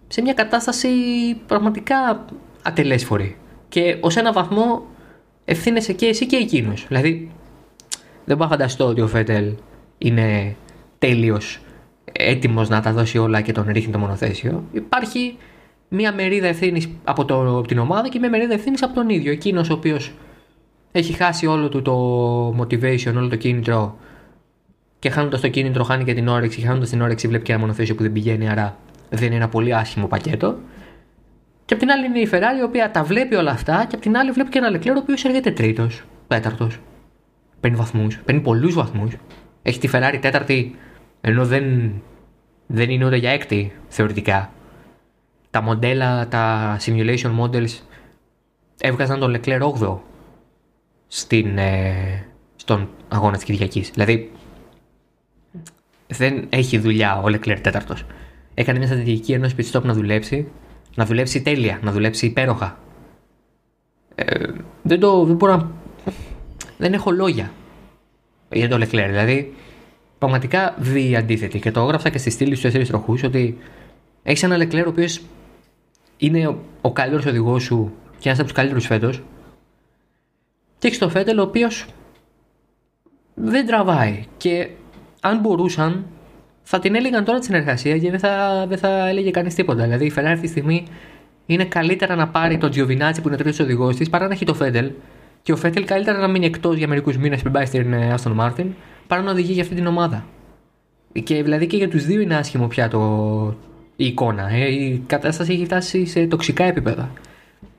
Σε 0.09 0.23
μια 0.23 0.33
κατάσταση 0.33 0.89
πραγματικά 1.47 2.25
ατελέσφορη. 2.63 3.37
Και 3.69 3.97
ως 4.01 4.17
ένα 4.17 4.33
βαθμό 4.33 4.87
ευθύνεσαι 5.45 5.93
και 5.93 6.07
εσύ 6.07 6.27
και 6.27 6.37
εκείνος. 6.37 6.85
Δηλαδή, 6.89 7.31
δεν 8.25 8.37
μπορώ 8.37 8.49
να 8.49 8.57
φανταστώ 8.57 8.87
ότι 8.87 9.01
ο 9.01 9.07
Φέντελ 9.07 9.53
είναι 9.99 10.57
τέλειος 10.99 11.61
έτοιμος 12.13 12.69
να 12.69 12.81
τα 12.81 12.93
δώσει 12.93 13.19
όλα 13.19 13.41
και 13.41 13.53
τον 13.53 13.65
ρίχνει 13.69 13.93
το 13.93 13.99
μονοθέσιο. 13.99 14.65
Υπάρχει 14.73 15.37
μία 15.89 16.15
μερίδα 16.15 16.47
ευθύνης 16.47 16.89
από, 17.05 17.23
από 17.23 17.63
την 17.67 17.79
ομάδα 17.79 18.09
και 18.09 18.19
μία 18.19 18.31
μερίδα 18.31 18.55
ευθύνης 18.55 18.83
από 18.83 18.95
τον 18.95 19.09
ίδιο. 19.09 19.33
Εκείνος 19.33 19.71
ο 19.71 19.73
οποίος 19.73 20.13
έχει 20.93 21.13
χάσει 21.13 21.47
όλο 21.47 21.69
του 21.69 21.83
το 21.83 22.49
motivation, 22.49 23.15
όλο 23.17 23.29
το 23.29 23.37
κίνητρο 23.37 23.99
και 24.99 25.11
χάνοντας 25.11 25.41
το 25.41 25.49
κίνητρο 25.49 25.85
χάνει 25.85 26.05
και 26.05 26.15
την 26.15 26.29
όρεξη. 26.29 26.61
Χάνοντας 26.61 26.89
την 26.89 27.01
όρεξη 27.01 27.29
βλέπει 27.29 27.45
και 27.45 27.53
ένα 27.53 27.61
μονοθέσιο 27.61 27.95
που 27.95 28.03
δεν 28.03 28.13
πηγαίνει, 28.13 28.49
άρα 28.49 28.77
δεν 29.09 29.27
είναι 29.27 29.35
ένα 29.35 29.49
πολύ 29.49 29.75
άσχημο 29.75 30.07
πακέτο. 30.07 30.59
Και 31.65 31.75
απ' 31.75 31.81
την 31.81 31.91
άλλη 31.91 32.07
είναι 32.07 32.19
η 32.19 32.29
Ferrari 32.33 32.59
η 32.61 32.63
οποία 32.63 32.91
τα 32.91 33.05
βλέπει 33.05 33.35
όλα 33.35 33.51
αυτά 33.51 33.85
και 33.89 33.95
απ' 33.95 34.01
την 34.01 34.17
άλλη 34.17 34.31
βλέπει 34.31 34.51
και 34.51 34.59
ένα 34.59 34.79
Leclerc 34.79 34.97
ο 34.97 34.99
οποίος 34.99 35.25
έρχεται 35.25 35.51
τρίτος, 35.51 36.03
τέταρτος. 36.27 36.79
Παίρνει 37.61 37.77
βαθμούς, 37.77 38.19
παίρνει 38.25 38.41
πολλούς 38.41 38.75
βαθμούς. 38.75 39.17
Έχει 39.63 39.79
τη 39.79 39.89
Ferrari 39.93 40.19
τέταρτη 40.21 40.77
ενώ 41.21 41.47
δεν, 41.47 41.93
δεν 42.67 42.91
είναι 42.91 43.07
ούτε 43.07 43.17
για 43.17 43.31
έκτη 43.31 43.73
θεωρητικά. 43.89 44.53
Τα 45.51 45.61
μοντέλα, 45.63 46.29
τα 46.29 46.77
simulation 46.81 47.39
models 47.41 47.71
έβγαζαν 48.81 49.19
τον 49.19 49.37
Leclerc 49.37 49.61
8 49.61 49.99
στην, 51.09 51.59
ε, 51.59 52.27
στον 52.57 52.89
αγώνα 53.09 53.37
της 53.37 53.45
Κυριακής. 53.45 53.91
Δηλαδή 53.91 54.33
δεν 56.07 56.47
έχει 56.49 56.79
δουλειά 56.79 57.17
ο 57.17 57.25
Leclerc 57.25 57.59
τέταρτος. 57.63 58.05
Έκανε 58.59 58.79
μια 58.79 58.87
στρατηγική 58.87 59.33
ενός 59.33 59.55
pit 59.55 59.83
να 59.83 59.93
δουλέψει, 59.93 60.49
να 60.95 61.05
δουλέψει 61.05 61.43
τέλεια, 61.43 61.79
να 61.83 61.93
δουλέψει 61.93 62.27
υπέροχα. 62.27 62.79
Ε, 64.15 64.47
δεν 64.83 65.01
το, 65.01 65.25
δεν 65.25 65.37
μπορώ 65.37 65.57
να... 65.57 65.71
Δεν 66.79 66.93
έχω 66.93 67.11
λόγια 67.11 67.53
για 68.51 68.69
τον 68.69 68.83
Leclerc. 68.83 69.07
Δηλαδή 69.09 69.55
πραγματικά 70.19 70.77
η 70.95 71.17
αντίθετη. 71.17 71.59
Και 71.59 71.71
το 71.71 71.81
έγραψα 71.81 72.09
και 72.09 72.19
στη 72.19 72.31
στήλη 72.31 72.51
στους 72.51 72.63
τέσσερις 72.63 72.89
τροχούς 72.89 73.23
ότι 73.23 73.59
έχεις 74.23 74.43
ένα 74.43 74.57
Λεκλέρ 74.57 74.87
ο 74.87 74.91
οποίος 74.91 75.21
είναι 76.17 76.47
ο, 76.47 76.59
ο 76.81 76.93
καλύτερος 76.93 77.27
οδηγός 77.27 77.63
σου 77.63 77.93
και 78.19 78.29
ένας 78.29 78.39
από 78.39 78.49
τους 78.49 78.57
καλύτερους 78.57 78.87
φέτος. 78.87 79.23
Και 80.79 80.87
έχεις 80.87 80.99
το 80.99 81.09
Φέτελ 81.09 81.39
ο 81.39 81.43
οποίος 81.43 81.87
δεν 83.35 83.67
τραβάει. 83.67 84.25
Και 84.37 84.71
αν 85.21 85.41
μπορούσαν, 85.41 86.07
θα 86.71 86.79
την 86.79 86.95
έλεγαν 86.95 87.25
τώρα 87.25 87.39
τη 87.39 87.45
συνεργασία 87.45 87.99
και 87.99 88.11
δεν 88.11 88.19
θα, 88.19 88.65
δεν 88.69 88.79
θα 88.79 89.09
έλεγε 89.09 89.31
κανείς 89.31 89.55
τίποτα. 89.55 89.83
Δηλαδή 89.83 90.07
η 90.07 90.13
Ferrari 90.17 90.25
αυτή 90.25 90.41
τη 90.41 90.49
στιγμή 90.49 90.87
είναι 91.47 91.65
καλύτερα 91.65 92.15
να 92.15 92.29
πάρει 92.29 92.59
τον 92.59 92.71
Τζιοβινάτσι 92.71 93.21
που 93.21 93.29
είναι 93.29 93.37
τρίτος 93.37 93.59
οδηγός 93.61 93.97
της 93.97 94.11
παρά 94.11 94.27
να 94.27 94.33
έχει 94.33 94.45
το 94.45 94.55
Φέτελ. 94.55 94.91
Και 95.43 95.53
ο 95.53 95.57
Φέτελ 95.57 95.85
καλύτερα 95.85 96.19
να 96.19 96.29
μείνει 96.29 96.47
εκτός 96.47 96.77
για 96.77 96.89
μερικούς 96.89 97.17
μήνες 97.17 97.41
πριν 97.41 97.53
πάει 97.53 97.67
στην 97.67 97.95
Άστον 97.95 98.33
Μάρτιν 98.33 98.75
παρά 99.07 99.23
να 99.23 99.31
οδηγεί 99.31 99.53
για 99.53 99.63
αυτή 99.63 99.75
την 99.75 99.87
ομάδα. 99.87 100.25
Και 101.25 101.43
δηλαδή 101.43 101.67
και 101.67 101.77
για 101.77 101.89
τους 101.89 102.05
δύο 102.05 102.21
είναι 102.21 102.37
άσχημο 102.37 102.67
πια 102.67 102.89
το, 102.89 103.55
η 103.97 104.07
εικόνα. 104.07 104.49
Ε. 104.51 104.73
Η 104.73 105.03
κατάσταση 105.07 105.53
έχει 105.53 105.65
φτάσει 105.65 106.07
σε 106.07 106.27
τοξικά 106.27 106.65
επίπεδα. 106.65 107.11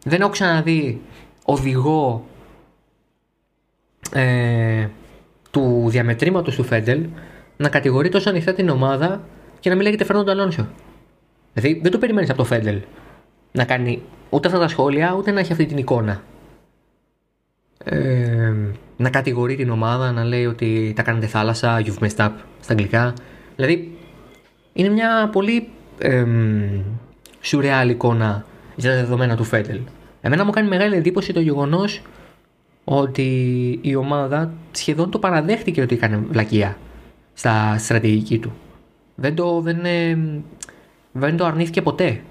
Δεν 0.06 0.21
έχω 0.21 0.30
ξαναδεί 0.30 1.02
οδηγό 1.45 2.25
ε, 4.13 4.88
του 5.52 5.86
διαμετρήματος 5.88 6.56
του 6.56 6.63
Φέτελ 6.63 7.05
να 7.62 7.69
κατηγορεί 7.69 8.10
τόσο 8.10 8.30
ανοιχτά 8.30 8.54
την 8.54 8.69
ομάδα 8.69 9.22
και 9.60 9.69
να 9.69 9.76
μην 9.76 9.84
λέγεται 9.84 10.04
Φέρνοντο 10.04 10.32
Αλόνσο. 10.32 10.67
Δηλαδή 11.54 11.80
δεν 11.84 11.91
το 11.91 11.98
περιμένεις 11.98 12.30
από 12.30 12.38
το 12.38 12.43
Φέντελ 12.45 12.82
να 13.52 13.65
κάνει 13.65 14.02
ούτε 14.30 14.48
αυτά 14.48 14.60
τα 14.60 14.67
σχόλια 14.67 15.15
ούτε 15.17 15.32
να 15.32 15.39
έχει 15.39 15.52
αυτή 15.52 15.65
την 15.65 15.78
εικόνα. 15.78 16.22
Ε, 17.84 18.54
να 18.98 19.10
κατηγορεί 19.10 19.56
την 19.56 19.69
ομάδα, 19.69 20.12
να 20.12 20.24
λέει 20.24 20.45
ότι 20.45 20.93
τα 20.95 21.02
κάνετε 21.02 21.26
θάλασσα, 21.26 21.82
you've 21.86 22.04
messed 22.04 22.26
up 22.26 22.32
στα 22.60 22.72
αγγλικά. 22.72 23.13
Δηλαδή, 23.56 23.98
είναι 24.74 24.89
μια 24.89 25.30
πολύ 25.32 25.69
ε, 26.00 26.26
σουρεάλ 27.41 27.89
εικόνα 27.89 28.45
για 28.76 28.89
τα 28.89 28.95
δεδομένα 28.95 29.36
του 29.36 29.43
Φέτελ. 29.43 29.80
Εμένα 30.22 30.45
μου 30.45 30.52
κάνει 30.52 30.67
μεγάλη 30.67 30.95
εντύπωση 30.95 31.34
το 31.34 31.39
γεγονός 31.39 32.02
ότι 32.84 33.30
η 33.82 33.95
ομάδα 33.95 34.52
σχεδόν 34.72 35.12
το 35.12 35.19
παραδέχτηκε 35.19 35.82
ότι 35.82 35.95
έκανε 35.95 36.17
βλακεία 36.30 36.78
στα 37.39 37.78
στρατηγική 37.78 38.39
του. 38.39 38.54
Δεν 39.15 39.36
το, 39.36 39.62
δεν, 39.62 39.86
ε, 39.86 40.17
δεν 41.12 41.38
το 41.38 41.45
αρνήθηκε 41.45 41.82
ποτέ. 41.82 42.21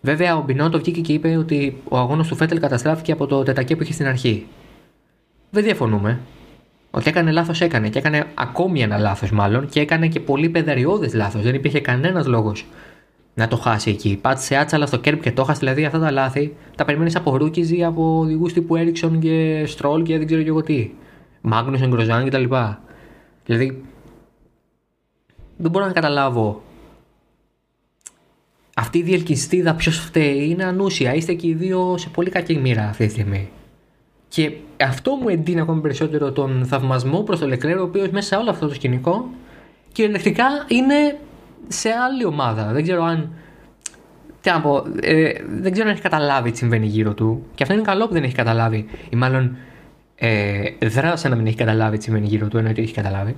Βέβαια, 0.00 0.36
ο 0.36 0.42
Μπινότο 0.42 0.78
βγήκε 0.78 1.00
και 1.00 1.12
είπε 1.12 1.36
ότι 1.36 1.76
ο 1.88 1.96
αγώνας 1.96 2.28
του 2.28 2.36
Φέτελ 2.36 2.60
καταστράφηκε 2.60 3.12
από 3.12 3.26
το 3.26 3.42
τετακέ 3.42 3.76
που 3.76 3.82
είχε 3.82 3.92
στην 3.92 4.06
αρχή 4.06 4.46
δεν 5.50 5.64
διαφωνούμε. 5.64 6.20
Ότι 6.90 7.08
έκανε 7.08 7.30
λάθος, 7.30 7.60
έκανε. 7.60 7.88
Και 7.88 7.98
έκανε 7.98 8.24
ακόμη 8.34 8.82
ένα 8.82 8.98
λάθος, 8.98 9.30
μάλλον. 9.30 9.68
Και 9.68 9.80
έκανε 9.80 10.08
και 10.08 10.20
πολύ 10.20 10.48
παιδαριώδες 10.48 11.10
λάθος. 11.14 11.42
Δεν 11.42 11.54
υπήρχε 11.54 11.80
κανένας 11.80 12.26
λόγος 12.26 12.66
να 13.34 13.48
το 13.48 13.56
χάσει 13.56 13.90
εκεί. 13.90 14.18
Πάτησε 14.20 14.56
άτσαλα 14.56 14.86
στο 14.86 14.96
kerb 14.96 15.22
και 15.22 15.32
το 15.32 15.44
'χασε. 15.44 15.58
Δηλαδή 15.58 15.84
αυτά 15.84 15.98
τα 15.98 16.10
λάθη 16.10 16.56
τα 16.76 16.84
περιμένεις 16.84 17.16
από 17.16 17.36
rookies, 17.36 17.84
από 17.84 18.18
οδηγούς 18.18 18.52
τύπου 18.52 18.76
Έρικσον 18.76 19.20
και 19.20 19.64
Στρόλ 19.66 20.02
και 20.02 20.18
δεν 20.18 20.26
ξέρω 20.26 20.42
και 20.42 20.48
εγώ 20.48 20.62
τι. 20.62 20.90
Μάγνουσον, 21.40 21.88
Γκροζάν 21.88 22.28
κτλ. 22.28 22.44
Δηλαδή 23.44 23.84
δεν 25.56 25.70
μπορώ 25.70 25.86
να 25.86 25.92
καταλάβω 25.92 26.62
αυτή 28.78 28.98
η 28.98 29.02
διελκυστίδα 29.02 29.74
ποιος 29.74 29.98
φταίει 29.98 30.48
είναι 30.48 30.64
ανούσια. 30.64 31.14
Είστε 31.14 31.32
και 31.32 31.46
οι 31.46 31.54
δύο 31.54 31.94
σε 31.98 32.08
πολύ 32.08 32.30
κακή 32.30 32.56
μοίρα 32.56 32.82
αυτή 32.82 33.06
τη 33.06 33.12
στιγμή. 33.12 33.50
Και 34.28 34.52
αυτό 34.80 35.14
μου 35.14 35.28
εντείνει 35.28 35.60
ακόμη 35.60 35.80
περισσότερο 35.80 36.32
τον 36.32 36.64
θαυμασμό 36.66 37.22
προς 37.22 37.38
τον 37.38 37.48
Λεκλέρο, 37.48 37.80
ο 37.80 37.84
οποίος 37.84 38.08
μέσα 38.08 38.26
σε 38.26 38.36
όλο 38.36 38.50
αυτό 38.50 38.68
το 38.68 38.74
σκηνικό 38.74 39.28
κυριολεκτικά 39.92 40.44
είναι 40.68 41.18
σε 41.68 41.88
άλλη 41.90 42.24
ομάδα. 42.24 42.72
Δεν 42.72 42.82
ξέρω 42.82 43.02
αν. 43.02 43.30
Τι 44.40 44.50
να 44.50 44.60
πω, 44.60 44.84
ε, 45.00 45.32
δεν 45.60 45.72
ξέρω 45.72 45.88
αν 45.88 45.94
έχει 45.94 46.02
καταλάβει 46.02 46.50
τι 46.50 46.58
συμβαίνει 46.58 46.86
γύρω 46.86 47.14
του. 47.14 47.46
Και 47.54 47.62
αυτό 47.62 47.74
είναι 47.74 47.82
καλό 47.82 48.06
που 48.06 48.12
δεν 48.12 48.22
έχει 48.22 48.34
καταλάβει. 48.34 48.88
Ή 49.10 49.16
μάλλον 49.16 49.56
ε, 50.14 50.62
δράσε 50.82 51.28
να 51.28 51.36
μην 51.36 51.46
έχει 51.46 51.56
καταλάβει 51.56 51.96
τι 51.96 52.02
συμβαίνει 52.02 52.26
γύρω 52.26 52.48
του, 52.48 52.58
ενώ 52.58 52.70
ότι 52.70 52.82
έχει 52.82 52.94
καταλάβει. 52.94 53.36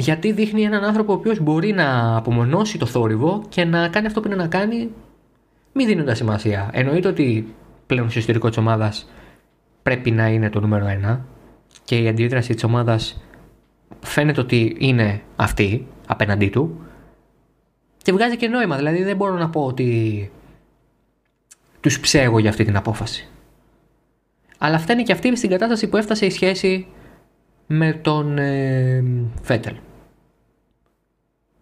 Γιατί 0.00 0.32
δείχνει 0.32 0.62
έναν 0.62 0.84
άνθρωπο 0.84 1.12
ο 1.12 1.16
οποίος 1.16 1.40
μπορεί 1.40 1.72
να 1.72 2.16
απομονώσει 2.16 2.78
το 2.78 2.86
θόρυβο 2.86 3.42
και 3.48 3.64
να 3.64 3.88
κάνει 3.88 4.06
αυτό 4.06 4.20
που 4.20 4.26
είναι 4.26 4.36
να 4.36 4.46
κάνει, 4.46 4.90
μη 5.72 5.86
δίνοντας 5.86 6.16
σημασία. 6.16 6.70
Εννοείται 6.72 7.08
ότι 7.08 7.54
πλέον 7.86 8.10
στο 8.10 8.18
ιστορικό 8.18 8.48
της 8.48 8.58
ομάδας 8.58 9.10
πρέπει 9.82 10.10
να 10.10 10.28
είναι 10.28 10.50
το 10.50 10.60
νούμερο 10.60 10.86
ένα 10.86 11.24
και 11.84 11.98
η 11.98 12.08
αντίδραση 12.08 12.54
της 12.54 12.64
ομάδας 12.64 13.22
φαίνεται 14.00 14.40
ότι 14.40 14.76
είναι 14.78 15.22
αυτή 15.36 15.86
απέναντί 16.06 16.48
του 16.48 16.80
και 18.02 18.12
βγάζει 18.12 18.36
και 18.36 18.48
νόημα. 18.48 18.76
Δηλαδή 18.76 19.02
δεν 19.02 19.16
μπορώ 19.16 19.34
να 19.34 19.50
πω 19.50 19.64
ότι 19.64 20.30
τους 21.80 22.00
ψέγω 22.00 22.38
για 22.38 22.50
αυτή 22.50 22.64
την 22.64 22.76
απόφαση. 22.76 23.28
Αλλά 24.58 24.74
αυτά 24.74 24.92
είναι 24.92 25.02
και 25.02 25.12
αυτή 25.12 25.36
στην 25.36 25.50
κατάσταση 25.50 25.88
που 25.88 25.96
έφτασε 25.96 26.26
η 26.26 26.30
σχέση 26.30 26.86
με 27.66 27.92
τον 27.92 28.38
ε, 28.38 29.04
Φέτελ. 29.42 29.74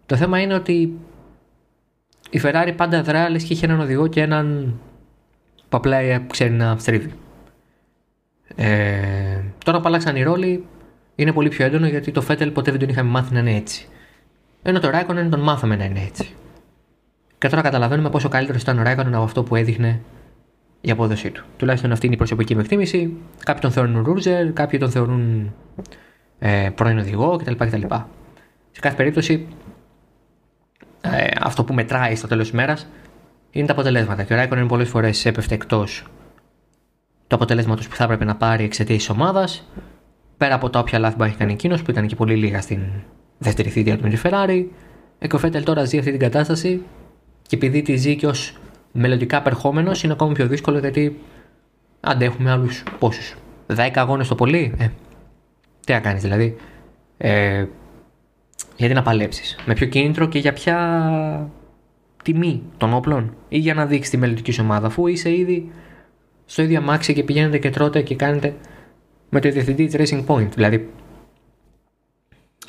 Το 0.07 0.17
θέμα 0.17 0.41
είναι 0.41 0.55
ότι 0.55 0.99
η 2.31 2.41
Ferrari 2.43 2.73
πάντα 2.77 3.03
δρά 3.03 3.31
λες 3.31 3.45
και 3.45 3.53
είχε 3.53 3.67
έναν 3.67 3.81
οδηγό 3.81 4.07
και 4.07 4.21
έναν 4.23 4.75
που 5.69 5.77
απλά 5.77 6.19
ξέρει 6.19 6.51
να 6.51 6.77
στρίβει. 6.79 7.13
Ε, 8.55 9.41
τώρα 9.65 9.81
που 9.81 9.87
αλλάξαν 9.87 10.17
οι 10.17 10.23
ρόλοι 10.23 10.65
είναι 11.15 11.33
πολύ 11.33 11.49
πιο 11.49 11.65
έντονο 11.65 11.87
γιατί 11.87 12.13
το 12.13 12.21
Φέτελ 12.21 12.51
ποτέ 12.51 12.71
δεν 12.71 12.81
τον 12.81 12.89
είχαμε 12.89 13.11
μάθει 13.11 13.35
να 13.35 13.41
είναι 13.41 13.55
έτσι. 13.55 13.89
Ενώ 14.63 14.81
το 14.81 14.91
Ράικονεν 14.91 15.31
τον 15.31 15.41
μάθαμε 15.41 15.77
να 15.77 15.85
είναι 15.85 16.01
έτσι. 16.01 16.35
Και 17.39 17.49
τώρα 17.49 17.63
καταλαβαίνουμε 17.63 18.11
πόσο 18.11 18.29
καλύτερος 18.29 18.63
ήταν 18.63 18.79
ο 18.79 18.83
Ράικονεν 18.83 19.15
από 19.15 19.25
αυτό 19.25 19.43
που 19.43 19.57
έδειχνε 19.57 20.01
η 20.81 20.91
απόδοσή 20.91 21.31
του. 21.31 21.45
Τουλάχιστον 21.57 21.93
αυτή 21.93 22.07
είναι 22.07 22.15
η 22.15 22.19
προσωπική 22.19 22.55
μου 22.55 22.61
εκτίμηση. 22.61 23.17
Κάποιοι 23.45 23.61
τον 23.61 23.71
θεωρούν 23.71 24.03
ρούζερ, 24.03 24.53
κάποιοι 24.53 24.79
τον 24.79 24.91
θεωρούν 24.91 25.55
ε, 26.39 26.71
πρώην 26.75 26.99
οδηγό 26.99 27.37
κτλ, 27.37 27.53
κτλ. 27.53 27.83
Σε 28.71 28.81
κάθε 28.81 28.97
περίπτωση, 28.97 29.47
ε, 31.17 31.29
αυτό 31.41 31.65
που 31.65 31.75
μετράει 31.75 32.15
στο 32.15 32.27
τέλος 32.27 32.45
της 32.45 32.55
μέρας 32.57 32.87
είναι 33.51 33.67
τα 33.67 33.73
αποτελέσματα. 33.73 34.23
Και 34.23 34.33
ο 34.33 34.37
Ράικονεν 34.37 34.67
πολλές 34.67 34.89
φορές 34.89 35.27
έπεφτε 35.27 35.55
εκτός 35.55 36.05
του 37.27 37.35
αποτελέσματος 37.35 37.89
που 37.89 37.97
θα 37.97 38.05
έπρεπε 38.05 38.25
να 38.25 38.37
πάρει 38.37 38.65
εξαιτίας 38.65 38.99
της 38.99 39.09
ομάδας. 39.09 39.69
Πέρα 40.37 40.55
από 40.55 40.71
τα 40.71 40.79
όποια 40.79 40.99
λάθη 40.99 41.17
που 41.17 41.23
έχει 41.23 41.37
κάνει 41.37 41.53
εκείνος, 41.53 41.83
που 41.83 41.91
ήταν 41.91 42.07
και 42.07 42.15
πολύ 42.15 42.35
λίγα 42.35 42.61
στην 42.61 42.81
δεύτερη 43.39 43.69
θητεία 43.69 43.97
του 43.97 44.03
με 44.03 44.09
τη 44.09 44.21
Ferrari. 44.25 44.65
Ε, 45.19 45.27
και 45.27 45.37
ο 45.37 45.39
Φέτελ 45.39 45.65
τώρα 45.65 45.85
ζει 45.85 45.99
αυτή 45.99 46.11
την 46.11 46.21
κατάσταση 46.21 46.83
και 47.47 47.57
επειδή 47.57 47.83
τη 47.83 47.97
ζει 47.97 48.17
και 48.17 48.27
ως 48.27 48.59
μελλοντικά 48.93 49.43
περχόμενο 49.43 49.93
είναι 50.05 50.13
ακόμη 50.13 50.35
πιο 50.35 50.47
δύσκολο 50.47 50.79
γιατί 50.79 51.21
αντέχουμε 52.01 52.51
άλλους 52.51 52.83
πόσους. 52.99 53.35
10 53.67 53.91
αγώνες 53.95 54.29
το 54.29 54.35
πολύ; 54.35 54.75
Ε, 54.79 54.89
τι 55.87 55.93
να 55.93 56.01
κάνεις 56.01 56.23
δηλαδή. 56.23 56.57
Ε, 57.17 57.65
γιατί 58.77 58.95
να 58.95 59.03
παλέψεις; 59.03 59.59
Με 59.67 59.75
ποιο 59.75 59.87
κίνητρο 59.87 60.27
και 60.29 60.39
για 60.39 60.53
ποια 60.53 61.51
τιμή 62.23 62.63
των 62.77 62.93
όπλων; 62.93 63.37
Ή 63.49 63.59
για 63.59 63.75
να 63.75 63.87
δείξεις 63.87 64.11
τη 64.11 64.17
μελλοντική 64.17 64.53
σου 64.53 64.63
ομάδα 64.65 64.87
αφού 64.87 65.07
είσαι 65.07 65.37
ήδη 65.37 65.71
στο 66.45 66.63
ίδιο 66.63 66.79
αμάξι 66.79 67.13
και 67.13 67.23
πηγαίνετε 67.23 67.59
και 67.59 67.71
τρώτε 67.71 68.03
και 68.03 68.15
κάνετε 68.15 68.57
με 69.29 69.41
το 69.41 69.51
διευθυντή 69.51 69.87
της 69.87 70.11
Racing 70.13 70.25
Point. 70.27 70.49
Δηλαδή. 70.55 70.91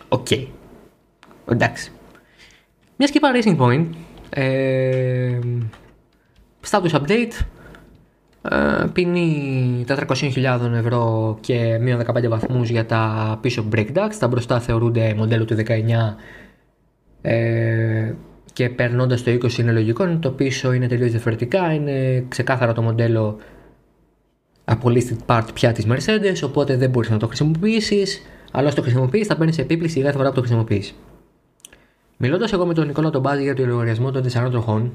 Ok. 0.07 0.27
Okay. 0.29 0.47
Εντάξει. 1.49 1.91
Μιας 2.95 3.11
και 3.11 3.17
είπα 3.17 3.31
Racing 3.33 3.57
Point. 3.57 3.87
Ε, 4.29 5.39
status 6.69 6.91
update. 6.91 7.31
Ε, 8.97 9.01
ποινή 9.01 9.85
400.000 9.87 10.71
ευρώ 10.73 11.37
και 11.41 11.77
μείον 11.81 12.01
15 12.05 12.27
βαθμούς 12.27 12.69
για 12.69 12.85
τα 12.85 13.37
πίσω 13.41 13.65
brake 13.71 13.87
ducts. 13.93 14.15
Τα 14.19 14.27
μπροστά 14.27 14.59
θεωρούνται 14.59 15.13
μοντέλο 15.17 15.45
του 15.45 15.55
19 15.55 15.63
ε, 17.21 18.13
και 18.53 18.69
περνώντας 18.69 19.23
το 19.23 19.31
20 19.31 19.57
είναι 19.57 19.71
λογικό. 19.71 20.17
Το 20.17 20.31
πίσω 20.31 20.73
είναι 20.73 20.87
τελείως 20.87 21.11
διαφορετικά. 21.11 21.73
Είναι 21.73 22.25
ξεκάθαρα 22.27 22.73
το 22.73 22.81
μοντέλο 22.81 23.37
από 24.65 24.89
listed 24.89 25.17
part 25.25 25.45
πια 25.53 25.71
της 25.71 25.85
Mercedes, 25.89 26.41
οπότε 26.43 26.77
δεν 26.77 26.89
μπορείς 26.89 27.09
να 27.09 27.17
το 27.17 27.27
χρησιμοποιήσεις. 27.27 28.21
Αλλά 28.51 28.67
όσο 28.67 28.75
το 28.75 28.81
χρησιμοποιείς, 28.81 29.27
θα 29.27 29.37
παίρνεις 29.37 29.57
επίπληξη 29.57 30.01
κάθε 30.01 30.17
φορά 30.17 30.29
που 30.29 30.35
το 30.35 30.41
χρησιμοποιείς. 30.41 30.95
Μιλώντας 32.17 32.53
εγώ 32.53 32.65
με 32.65 32.73
τον 32.73 32.87
Νικόλα 32.87 33.09
τον 33.09 33.21
Μπάζη 33.21 33.43
για 33.43 33.55
το 33.55 33.65
λογαριασμό 33.65 34.11
των 34.11 34.23
4 34.23 34.49
τροχών, 34.49 34.91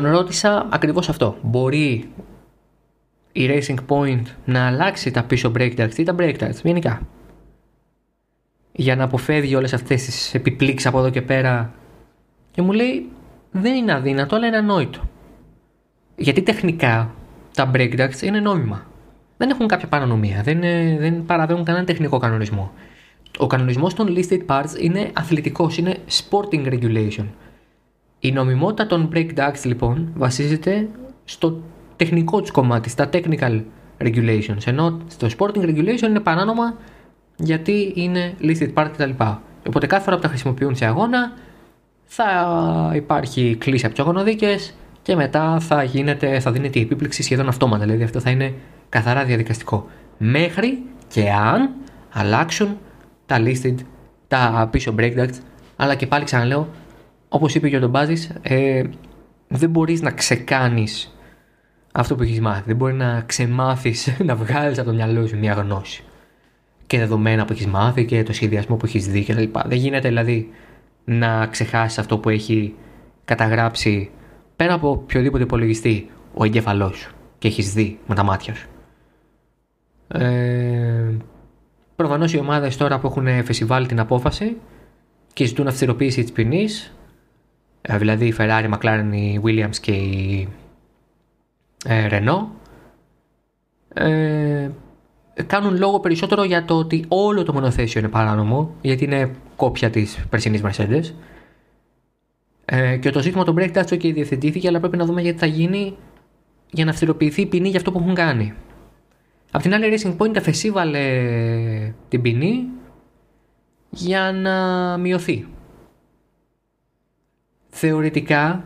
τον 0.00 0.10
ρώτησα 0.10 0.66
ακριβώς 0.70 1.08
αυτό. 1.08 1.36
Μπορεί 1.42 2.10
η 3.32 3.48
Racing 3.50 3.76
Point 3.88 4.22
να 4.44 4.66
αλλάξει 4.66 5.10
τα 5.10 5.22
πίσω 5.22 5.52
brake 5.56 5.76
ducts; 5.76 5.98
Ή 5.98 6.02
τα 6.02 6.14
brake 6.18 6.38
ducts, 6.38 6.62
γενικά; 6.62 7.00
Για 8.72 8.96
να 8.96 9.04
αποφεύγει 9.04 9.54
όλες 9.54 9.72
αυτές 9.72 10.04
τις 10.04 10.34
επιπλήξεις 10.34 10.88
από 10.88 10.98
εδώ 10.98 11.10
και 11.10 11.22
πέρα. 11.22 11.72
Και 12.50 12.62
μου 12.62 12.72
λέει, 12.72 13.08
δεν 13.50 13.74
είναι 13.74 13.92
αδύνατο, 13.92 14.36
αλλά 14.36 14.46
είναι 14.46 14.56
ανόητο. 14.56 15.00
Γιατί 16.16 16.42
τεχνικά 16.42 17.14
τα 17.54 17.70
brake 17.74 17.98
ducts 17.98 18.22
είναι 18.22 18.40
νόμιμα. 18.40 18.86
Δεν 19.36 19.50
έχουν 19.50 19.66
κάποια 19.66 19.88
παρανομία, 19.88 20.42
δεν, 20.42 20.60
δεν 20.98 21.24
παραβαίνουν 21.24 21.64
κανέναν 21.64 21.86
τεχνικό 21.86 22.18
κανονισμό. 22.18 22.72
Ο 23.38 23.46
κανονισμός 23.46 23.94
των 23.94 24.16
listed 24.16 24.46
parts 24.46 24.80
είναι 24.80 25.10
αθλητικός, 25.12 25.76
είναι 25.76 25.96
sporting 26.06 26.72
regulation. 26.72 27.26
Η 28.18 28.32
νομιμότητα 28.32 28.86
των 28.86 29.10
brake 29.14 29.34
ducts 29.34 29.64
λοιπόν 29.64 30.12
βασίζεται 30.14 30.88
στο 31.24 31.62
τεχνικό 31.96 32.40
του 32.40 32.52
κομμάτι, 32.52 32.88
στα 32.88 33.08
technical 33.12 33.62
regulations, 33.98 34.66
ενώ 34.66 35.00
στο 35.06 35.28
sporting 35.38 35.62
regulation 35.62 36.02
είναι 36.08 36.20
παράνομα 36.20 36.76
γιατί 37.36 37.92
είναι 37.96 38.34
listed 38.40 38.72
part 38.74 38.88
κτλ. 38.92 39.10
Οπότε 39.66 39.86
κάθε 39.86 40.04
φορά 40.04 40.16
που 40.16 40.22
τα 40.22 40.28
χρησιμοποιούν 40.28 40.76
σε 40.76 40.84
αγώνα 40.84 41.32
θα 42.04 42.92
υπάρχει 42.94 43.56
κλίση 43.58 43.86
από 43.86 43.94
τους 43.94 44.04
αγωνοδίκες 44.04 44.74
και 45.02 45.16
μετά 45.16 45.60
θα, 45.60 45.82
γίνεται, 45.82 46.40
θα 46.40 46.52
δίνεται 46.52 46.78
η 46.78 46.82
επίπληξη 46.82 47.22
σχεδόν 47.22 47.48
αυτόματα. 47.48 47.84
Δηλαδή 47.84 48.02
αυτό 48.02 48.20
θα 48.20 48.30
είναι 48.30 48.54
καθαρά 48.88 49.24
διαδικαστικό. 49.24 49.86
Μέχρι 50.18 50.82
και 51.08 51.30
αν 51.30 51.70
αλλάξουν 52.12 52.78
τα 53.26 53.36
listed, 53.40 53.74
τα 54.28 54.68
πίσω 54.70 54.94
break 54.98 55.16
ducts, 55.16 55.38
αλλά 55.76 55.94
και 55.94 56.06
πάλι 56.06 56.24
ξαναλέω, 56.24 56.68
όπως 57.28 57.54
είπε 57.54 57.68
και 57.68 57.76
ο 57.76 57.80
Ντομπάζης, 57.80 58.30
ε, 58.42 58.82
δεν 59.48 59.70
μπορείς 59.70 60.02
να 60.02 60.10
ξεκάνεις 60.10 61.16
αυτό 61.92 62.14
που 62.14 62.22
έχεις 62.22 62.40
μάθει. 62.40 62.62
Δεν 62.66 62.76
μπορεί 62.76 62.92
να 62.92 63.20
ξεμάθεις, 63.26 64.16
να 64.26 64.34
βγάλεις 64.34 64.78
από 64.78 64.88
το 64.88 64.94
μυαλό 64.94 65.26
σου 65.26 65.38
μια 65.38 65.52
γνώση. 65.52 66.04
Και 66.86 66.98
δεδομένα 66.98 67.44
που 67.44 67.52
έχεις 67.52 67.66
μάθει 67.66 68.04
και 68.04 68.22
το 68.22 68.32
σχεδιασμό 68.32 68.76
που 68.76 68.86
έχεις 68.86 69.06
δει 69.06 69.24
κτλ. 69.24 69.58
Δεν 69.66 69.78
γίνεται 69.78 70.08
δηλαδή 70.08 70.50
να 71.04 71.46
ξεχάσεις 71.46 71.98
αυτό 71.98 72.18
που 72.18 72.28
έχει 72.28 72.74
καταγράψει 73.24 74.10
πέρα 74.56 74.74
από 74.74 74.90
οποιοδήποτε 74.90 75.42
υπολογιστή 75.42 76.10
ο 76.34 76.44
εγκέφαλός 76.44 76.96
σου 76.96 77.14
και 77.38 77.48
έχεις 77.48 77.72
δει 77.72 77.98
με 78.06 78.14
τα 78.14 78.22
μάτια 78.22 78.54
σου. 78.54 78.68
Ε, 80.08 81.16
Προφανώς 81.96 82.32
οι 82.32 82.38
ομάδες 82.38 82.76
τώρα 82.76 82.98
που 82.98 83.06
έχουν 83.06 83.44
φεσιβάλει 83.44 83.86
την 83.86 84.00
απόφαση 84.00 84.56
και 85.32 85.44
ζητούν 85.44 85.66
αυστηροποίηση 85.66 86.22
της 86.22 86.32
ποινής, 86.32 86.84
ε, 86.84 87.05
δηλαδή 87.90 88.26
η 88.26 88.34
Ferrari, 88.38 88.70
McLaren, 88.72 89.08
η 89.12 89.40
Williams 89.44 89.76
και 89.80 89.92
η 89.92 90.48
ε, 91.86 92.08
Renault, 92.10 92.46
ε, 93.94 94.70
κάνουν 95.46 95.76
λόγο 95.78 96.00
περισσότερο 96.00 96.44
για 96.44 96.64
το 96.64 96.74
ότι 96.74 97.04
όλο 97.08 97.42
το 97.42 97.52
μονοθέσιο 97.52 98.00
είναι 98.00 98.08
παράνομο, 98.08 98.74
γιατί 98.80 99.04
είναι 99.04 99.30
κόπια 99.56 99.90
της 99.90 100.24
περσινής 100.30 100.62
Mercedes 100.64 101.12
ε, 102.64 102.96
και 102.96 103.10
το 103.10 103.20
ζήτημα 103.20 103.44
των 103.44 103.56
break 103.58 103.72
dance 103.72 103.98
και 103.98 104.12
διευθετήθηκε, 104.12 104.68
αλλά 104.68 104.80
πρέπει 104.80 104.96
να 104.96 105.04
δούμε 105.04 105.20
γιατί 105.20 105.38
θα 105.38 105.46
γίνει 105.46 105.96
για 106.70 106.84
να 106.84 106.90
αυστηροποιηθεί 106.90 107.40
η 107.40 107.46
ποινή 107.46 107.68
για 107.68 107.78
αυτό 107.78 107.92
που 107.92 107.98
έχουν 107.98 108.14
κάνει. 108.14 108.54
Απ' 109.50 109.62
την 109.62 109.74
άλλη, 109.74 109.98
Racing 109.98 110.16
Point 110.16 110.36
εφεσίβαλε 110.36 111.04
την 112.08 112.22
ποινή 112.22 112.66
για 113.90 114.32
να 114.32 114.96
μειωθεί. 114.96 115.46
Θεωρητικά 117.76 118.64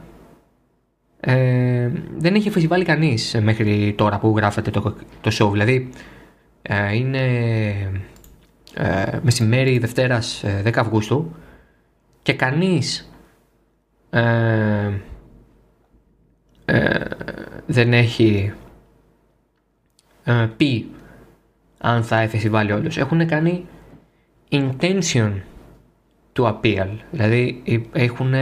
ε, 1.20 1.90
δεν 2.16 2.34
έχει 2.34 2.50
φεσιβάλει 2.50 2.84
κανείς 2.84 3.36
μέχρι 3.42 3.94
τώρα 3.96 4.18
που 4.18 4.34
γράφεται 4.36 4.70
το, 4.70 4.94
το 5.20 5.30
show. 5.38 5.50
Δηλαδή 5.50 5.90
ε, 6.62 6.94
είναι 6.96 7.24
ε, 8.74 9.18
μεσημέρι 9.22 9.78
Δευτέρας 9.78 10.44
10 10.64 10.72
Αυγούστου 10.76 11.34
και 12.22 12.32
κανείς 12.32 13.10
ε, 14.10 14.90
ε, 16.64 17.04
δεν 17.66 17.92
έχει 17.92 18.52
ε, 20.24 20.48
πει 20.56 20.90
αν 21.78 22.02
θα 22.02 22.20
εφεσιβάλει 22.20 22.72
όντως. 22.72 22.98
Έχουν 22.98 23.26
κάνει 23.26 23.66
intention 24.50 25.32
to 26.32 26.44
appeal. 26.44 26.88
Δηλαδή 27.10 27.62
έχουν 27.92 28.34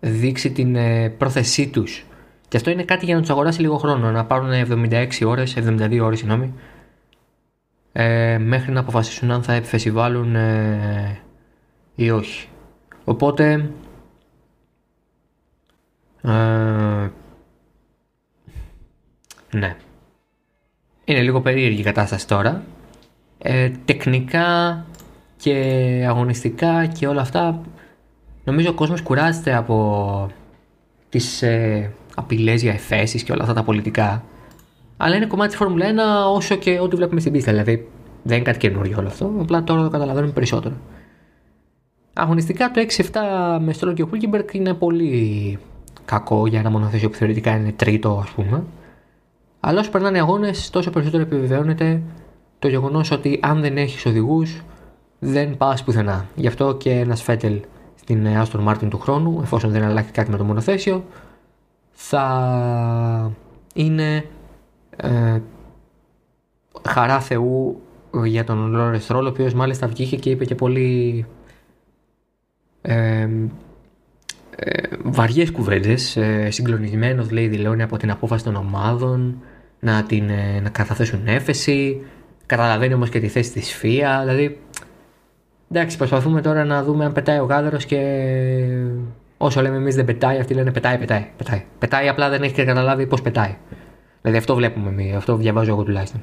δείξει 0.00 0.52
την 0.52 0.76
πρόθεσή 1.18 1.68
τους. 1.68 2.06
Και 2.48 2.56
αυτό 2.56 2.70
είναι 2.70 2.84
κάτι 2.84 3.04
για 3.04 3.14
να 3.14 3.20
τους 3.20 3.30
αγοράσει 3.30 3.60
λίγο 3.60 3.76
χρόνο. 3.76 4.10
Να 4.10 4.24
πάρουν 4.24 4.50
76 4.50 5.08
ώρες, 5.24 5.56
72 5.56 6.00
ώρες 6.02 6.18
συγγνώμη, 6.18 6.54
ε, 7.92 8.38
μέχρι 8.38 8.72
να 8.72 8.80
αποφασίσουν 8.80 9.30
αν 9.30 9.42
θα 9.42 9.52
εφεσιβάλουν 9.52 10.34
ε, 10.34 11.20
ή 11.94 12.10
όχι. 12.10 12.48
Οπότε 13.04 13.70
ε, 16.22 17.10
ναι. 19.50 19.76
Είναι 21.04 21.22
λίγο 21.22 21.40
περίεργη 21.40 21.80
η 21.80 21.84
κατάσταση 21.84 22.26
τώρα. 22.26 22.62
Ε, 23.38 23.70
τεχνικά 23.84 24.84
και 25.36 25.52
αγωνιστικά 26.08 26.86
και 26.86 27.06
όλα 27.06 27.20
αυτά 27.20 27.60
νομίζω 28.44 28.70
ο 28.70 28.74
κόσμος 28.74 29.02
κουράζεται 29.02 29.54
από 29.54 30.28
τις 31.08 31.42
ε, 31.42 31.92
απειλές 32.14 32.62
για 32.62 32.72
εφέσεις 32.72 33.22
και 33.22 33.32
όλα 33.32 33.42
αυτά 33.42 33.54
τα 33.54 33.62
πολιτικά. 33.62 34.24
Αλλά 34.96 35.16
είναι 35.16 35.26
κομμάτι 35.26 35.48
της 35.48 35.56
Φόρμουλα 35.56 35.86
1 36.30 36.34
όσο 36.34 36.56
και 36.56 36.78
ό,τι 36.80 36.96
βλέπουμε 36.96 37.20
στην 37.20 37.32
πίστα. 37.32 37.50
Δηλαδή 37.50 37.88
δεν 38.22 38.36
είναι 38.36 38.46
κάτι 38.46 38.58
καινούριο 38.58 38.98
όλο 38.98 39.08
αυτό. 39.08 39.32
Απλά 39.40 39.64
τώρα 39.64 39.82
το 39.82 39.88
καταλαβαίνουμε 39.88 40.32
περισσότερο. 40.32 40.74
Αγωνιστικά 42.12 42.70
το 42.70 42.86
6-7 42.96 43.58
με 43.60 43.72
Στρόλ 43.72 43.94
και 43.94 44.02
Χούλκιμπερκ 44.02 44.54
είναι 44.54 44.74
πολύ 44.74 45.58
κακό 46.04 46.46
για 46.46 46.58
ένα 46.58 46.70
μονοθέσιο 46.70 47.10
που 47.10 47.16
θεωρητικά 47.16 47.56
είναι 47.56 47.72
τρίτο 47.72 48.20
ας 48.22 48.30
πούμε. 48.30 48.62
Αλλά 49.60 49.80
όσο 49.80 49.90
περνάνε 49.90 50.16
οι 50.16 50.20
αγώνες, 50.20 50.70
τόσο 50.70 50.90
περισσότερο 50.90 51.22
επιβεβαιώνεται 51.22 52.02
το 52.58 52.68
γεγονός 52.68 53.10
ότι 53.10 53.38
αν 53.42 53.60
δεν 53.60 53.76
έχεις 53.76 54.06
οδηγούς, 54.06 54.62
δεν 55.24 55.56
πας 55.56 55.84
πουθενά. 55.84 56.26
Γι' 56.34 56.46
αυτό 56.46 56.74
και 56.74 56.90
ένας 56.90 57.22
Φέτελ 57.22 57.60
στην 57.94 58.26
Aston 58.26 58.68
Martin 58.68 58.88
του 58.88 58.98
χρόνου, 58.98 59.40
εφόσον 59.42 59.70
δεν 59.70 59.82
αλλάξει 59.82 60.12
κάτι 60.12 60.30
με 60.30 60.36
το 60.36 60.44
μονοθέσιο, 60.44 61.04
θα 61.90 63.32
είναι 63.74 64.24
ε, 64.96 65.40
χαρά 66.88 67.20
Θεού 67.20 67.80
για 68.24 68.44
τον 68.44 68.70
Λόρε 68.70 68.98
Ρόλο, 69.08 69.26
ο 69.28 69.30
οποίος 69.30 69.54
μάλιστα 69.54 69.86
βγήκε 69.86 70.16
και 70.16 70.30
είπε 70.30 70.44
και 70.44 70.54
πολύ 70.54 71.26
ε, 72.82 73.28
ε, 74.56 74.82
βαριές 75.02 75.50
κουβέντες, 75.50 76.16
ε, 76.16 76.50
συγκλονισμένος 76.50 77.30
λέει 77.30 77.48
δηλώνει 77.48 77.82
από 77.82 77.96
την 77.96 78.10
απόφαση 78.10 78.44
των 78.44 78.56
ομάδων 78.56 79.42
να, 79.80 80.02
την, 80.02 80.28
ε, 80.28 80.60
να 80.60 80.68
καταθέσουν 80.68 81.26
έφεση, 81.26 82.02
καταλαβαίνει 82.46 82.94
όμως 82.94 83.08
και 83.08 83.20
τη 83.20 83.28
θέση 83.28 83.52
της 83.52 83.72
ΦΙΑ, 83.72 84.20
δηλαδή 84.20 84.58
εντάξει 85.76 85.96
προσπαθούμε 85.96 86.40
τώρα 86.40 86.64
να 86.64 86.82
δούμε 86.82 87.04
αν 87.04 87.12
πετάει 87.12 87.38
ο 87.38 87.44
γάδερος 87.44 87.84
και 87.84 87.98
όσο 89.36 89.62
λέμε 89.62 89.76
εμείς 89.76 89.94
δεν 89.94 90.04
πετάει, 90.04 90.38
αυτοί 90.38 90.54
λένε 90.54 90.72
πετάει, 90.72 90.98
πετάει, 90.98 91.26
πετάει. 91.36 91.64
Πετάει 91.78 92.08
απλά 92.08 92.28
δεν 92.28 92.42
έχει 92.42 92.64
καταλάβει 92.64 93.06
πώς 93.06 93.22
πετάει. 93.22 93.56
Δηλαδή 94.20 94.38
αυτό 94.38 94.54
βλέπουμε 94.54 94.88
εμείς, 94.88 95.14
αυτό 95.14 95.36
διαβάζω 95.36 95.70
εγώ 95.70 95.82
τουλάχιστον. 95.82 96.20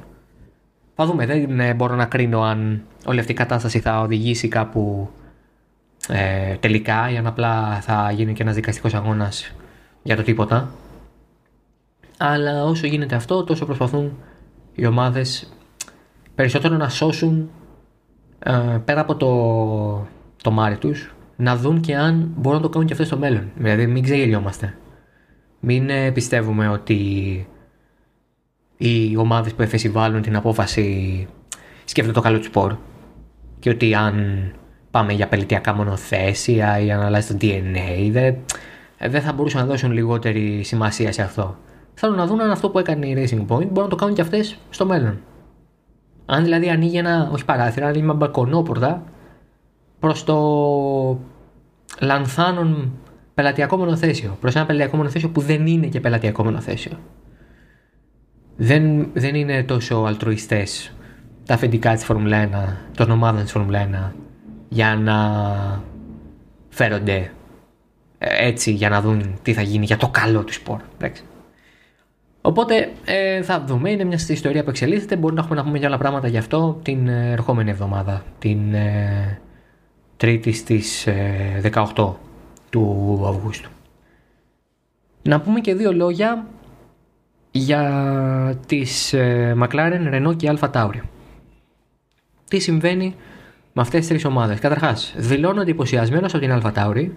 Θα 0.95 1.05
δούμε, 1.05 1.25
δεν 1.25 1.59
ε, 1.59 1.73
μπορώ 1.73 1.95
να 1.95 2.05
κρίνω 2.05 2.41
αν 2.41 2.81
όλη 3.05 3.19
αυτή 3.19 3.31
η 3.31 3.35
κατάσταση 3.35 3.79
θα 3.79 4.01
οδηγήσει 4.01 4.47
κάπου 4.47 5.09
ε, 6.09 6.55
τελικά 6.55 7.11
ή 7.11 7.17
αν 7.17 7.27
απλά 7.27 7.81
θα 7.81 8.11
γίνει 8.11 8.33
και 8.33 8.41
ένας 8.41 8.55
δικαστικός 8.55 8.93
αγώνας 8.93 9.51
για 10.03 10.15
το 10.15 10.23
τίποτα. 10.23 10.71
Αλλά 12.17 12.63
όσο 12.63 12.87
γίνεται 12.87 13.15
αυτό 13.15 13.43
τόσο 13.43 13.65
προσπαθούν 13.65 14.17
οι 14.75 14.85
ομάδες 14.85 15.53
περισσότερο 16.35 16.75
να 16.77 16.89
σώσουν 16.89 17.39
ε, 17.39 17.60
πέρα 18.85 19.01
από 19.01 19.15
το, 19.15 20.07
το 20.43 20.51
μάρι 20.51 20.77
τους 20.77 21.13
να 21.35 21.55
δουν 21.55 21.81
και 21.81 21.95
αν 21.95 22.31
μπορούν 22.35 22.57
να 22.59 22.65
το 22.65 22.69
κάνουν 22.69 22.87
και 22.87 22.93
αυτό 22.93 23.05
στο 23.05 23.17
μέλλον. 23.17 23.51
Δηλαδή 23.55 23.87
μην 23.87 24.03
ξεγελιόμαστε. 24.03 24.75
Μην 25.59 25.89
ε, 25.89 26.11
πιστεύουμε 26.11 26.67
ότι 26.67 26.95
οι 28.77 29.17
ομάδες 29.17 29.53
που 29.53 29.61
εφεσιβάλλουν 29.61 30.21
την 30.21 30.35
απόφαση 30.35 31.27
σκέφτονται 31.85 32.17
το 32.17 32.23
καλό 32.23 32.37
του 32.37 32.43
σπορ 32.43 32.75
και 33.59 33.69
ότι 33.69 33.95
αν 33.95 34.45
πάμε 34.91 35.13
για 35.13 35.27
πελητιακά 35.27 35.73
μονοθέσια 35.73 36.79
ή 36.79 36.91
αν 36.91 37.01
αλλάζει 37.01 37.27
το 37.27 37.37
DNA. 37.41 38.09
Δεν, 38.11 38.35
δεν 39.09 39.21
θα 39.21 39.33
μπορούσαν 39.33 39.61
να 39.61 39.67
δώσουν 39.67 39.91
λιγότερη 39.91 40.63
σημασία 40.63 41.11
σε 41.11 41.21
αυτό. 41.21 41.57
Θέλουν 41.93 42.15
να 42.15 42.25
δουν 42.25 42.41
αν 42.41 42.51
αυτό 42.51 42.69
που 42.69 42.79
έκανε 42.79 43.07
η 43.07 43.13
Racing 43.17 43.41
Point 43.41 43.67
μπορούν 43.67 43.83
να 43.83 43.87
το 43.87 43.95
κάνουν 43.95 44.15
και 44.15 44.21
αυτές 44.21 44.57
στο 44.69 44.85
μέλλον. 44.85 45.19
Αν 46.33 46.43
δηλαδή 46.43 46.69
ανοίγει 46.69 46.97
ένα, 46.97 47.29
όχι 47.31 47.45
παράθυρα, 47.45 47.87
ανοίγει 47.87 48.03
ένα 48.03 48.13
μπαλκονόπορτα 48.13 49.03
προς 49.99 50.23
το 50.23 50.37
λανθάνων 51.99 52.91
πελατειακό 53.33 53.77
μονοθέσιο. 53.77 54.37
Προς 54.39 54.55
ένα 54.55 54.65
πελατειακό 54.65 54.97
μονοθέσιο 54.97 55.29
που 55.29 55.41
δεν 55.41 55.67
είναι 55.67 55.87
και 55.87 55.99
πελατειακό 55.99 56.43
μονοθέσιο. 56.43 56.91
Δεν, 58.55 59.09
δεν 59.13 59.35
είναι 59.35 59.63
τόσο 59.63 59.95
αλτρουιστές 59.95 60.93
τα 61.45 61.53
αφεντικά 61.53 61.93
της 61.93 62.03
Φόρμουλα 62.03 62.49
1, 62.49 62.95
των 62.95 63.11
ομάδων 63.11 63.41
της 63.41 63.51
Φόρμουλα 63.51 64.11
1 64.11 64.15
για 64.69 64.95
να 64.95 65.17
φέρονται 66.69 67.31
ε, 68.17 68.47
έτσι 68.47 68.71
για 68.71 68.89
να 68.89 69.01
δουν 69.01 69.39
τι 69.41 69.53
θα 69.53 69.61
γίνει 69.61 69.85
για 69.85 69.97
το 69.97 70.07
καλό 70.07 70.43
του 70.43 70.53
σπορ. 70.53 70.79
Οπότε 72.41 72.91
ε, 73.05 73.41
θα 73.41 73.63
δούμε, 73.63 73.91
είναι 73.91 74.03
μια 74.03 74.19
ιστορία 74.27 74.63
που 74.63 74.69
εξελίσσεται. 74.69 75.15
Μπορεί 75.15 75.33
να 75.33 75.41
έχουμε 75.41 75.55
να 75.55 75.63
πούμε 75.63 75.77
για 75.77 75.87
άλλα 75.87 75.97
πράγματα 75.97 76.27
γι' 76.27 76.37
αυτό 76.37 76.79
την 76.83 77.07
ε, 77.07 77.31
ερχόμενη 77.31 77.69
εβδομάδα, 77.69 78.23
την 78.39 78.73
ε, 78.73 79.39
Τρίτη 80.17 80.51
στις 80.51 81.07
18 81.95 82.13
του 82.69 83.23
Αυγούστου. 83.27 83.69
Να 85.21 85.41
πούμε 85.41 85.59
και 85.59 85.75
δύο 85.75 85.93
λόγια 85.93 86.45
για 87.51 88.59
τις 88.67 89.13
McLaren, 89.57 90.13
Renault 90.13 90.35
και 90.37 90.53
Alfa 90.55 90.71
Tauri. 90.71 90.99
Τι 92.47 92.59
συμβαίνει 92.59 93.15
με 93.73 93.81
αυτές 93.81 93.99
τις 93.99 94.09
τρεις 94.09 94.25
ομάδες; 94.25 94.59
Καταρχάς, 94.59 95.13
δηλώνω 95.17 95.61
εντυπωσιασμένο 95.61 96.25
από 96.25 96.39
την 96.39 96.51
Αλφατάουρη 96.51 97.15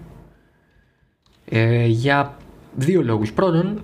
ε, 1.49 1.85
για 1.85 2.37
δύο 2.75 3.03
λόγους. 3.03 3.33
Πρώτον, 3.33 3.81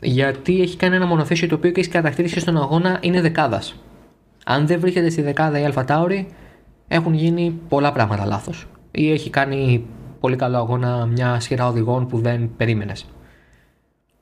γιατί 0.00 0.60
έχει 0.60 0.76
κάνει 0.76 0.96
ένα 0.96 1.06
μονοθέσιο 1.06 1.48
το 1.48 1.54
οποίο 1.54 1.70
και 1.70 1.80
έχει 1.80 1.88
κατακτήσεις 1.88 2.42
στον 2.42 2.56
αγώνα 2.56 2.98
είναι 3.00 3.20
δεκάδας. 3.20 3.74
Αν 4.44 4.66
δεν 4.66 4.80
βρίσκεται 4.80 5.10
στη 5.10 5.22
δεκάδα 5.22 5.60
η 5.60 5.64
Αλφατάουρη, 5.64 6.28
έχουν 6.88 7.14
γίνει 7.14 7.60
πολλά 7.68 7.92
πράγματα 7.92 8.26
λάθος. 8.26 8.66
Ή 8.90 9.10
έχει 9.10 9.30
κάνει 9.30 9.86
πολύ 10.20 10.36
καλό 10.36 10.56
αγώνα 10.56 11.06
μια 11.06 11.40
σειρά 11.40 11.68
οδηγών 11.68 12.06
που 12.06 12.18
δεν 12.18 12.50
περίμενες. 12.56 13.06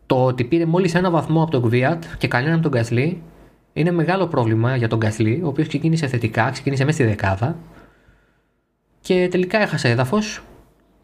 Το 0.06 0.24
ότι 0.24 0.44
πήρε 0.44 0.66
μόλις 0.66 0.94
ένα 0.94 1.10
βαθμό 1.10 1.42
από 1.42 1.50
τον 1.50 1.62
Κβιάτ 1.62 2.04
και 2.18 2.28
κανέναν 2.28 2.54
από 2.54 2.62
τον 2.62 2.72
Γκασλή 2.72 3.22
είναι 3.72 3.90
μεγάλο 3.90 4.26
πρόβλημα 4.26 4.76
για 4.76 4.88
τον 4.88 4.98
Γκασλή, 4.98 5.40
ο 5.44 5.48
οποίος 5.48 5.68
ξεκίνησε 5.68 6.06
θετικά, 6.06 6.50
ξεκίνησε 6.50 6.84
μέσα 6.84 6.96
στη 6.96 7.06
δεκάδα 7.06 7.56
και 9.00 9.28
τελικά 9.30 9.60
έχασε 9.60 9.88
έδαφος 9.88 10.42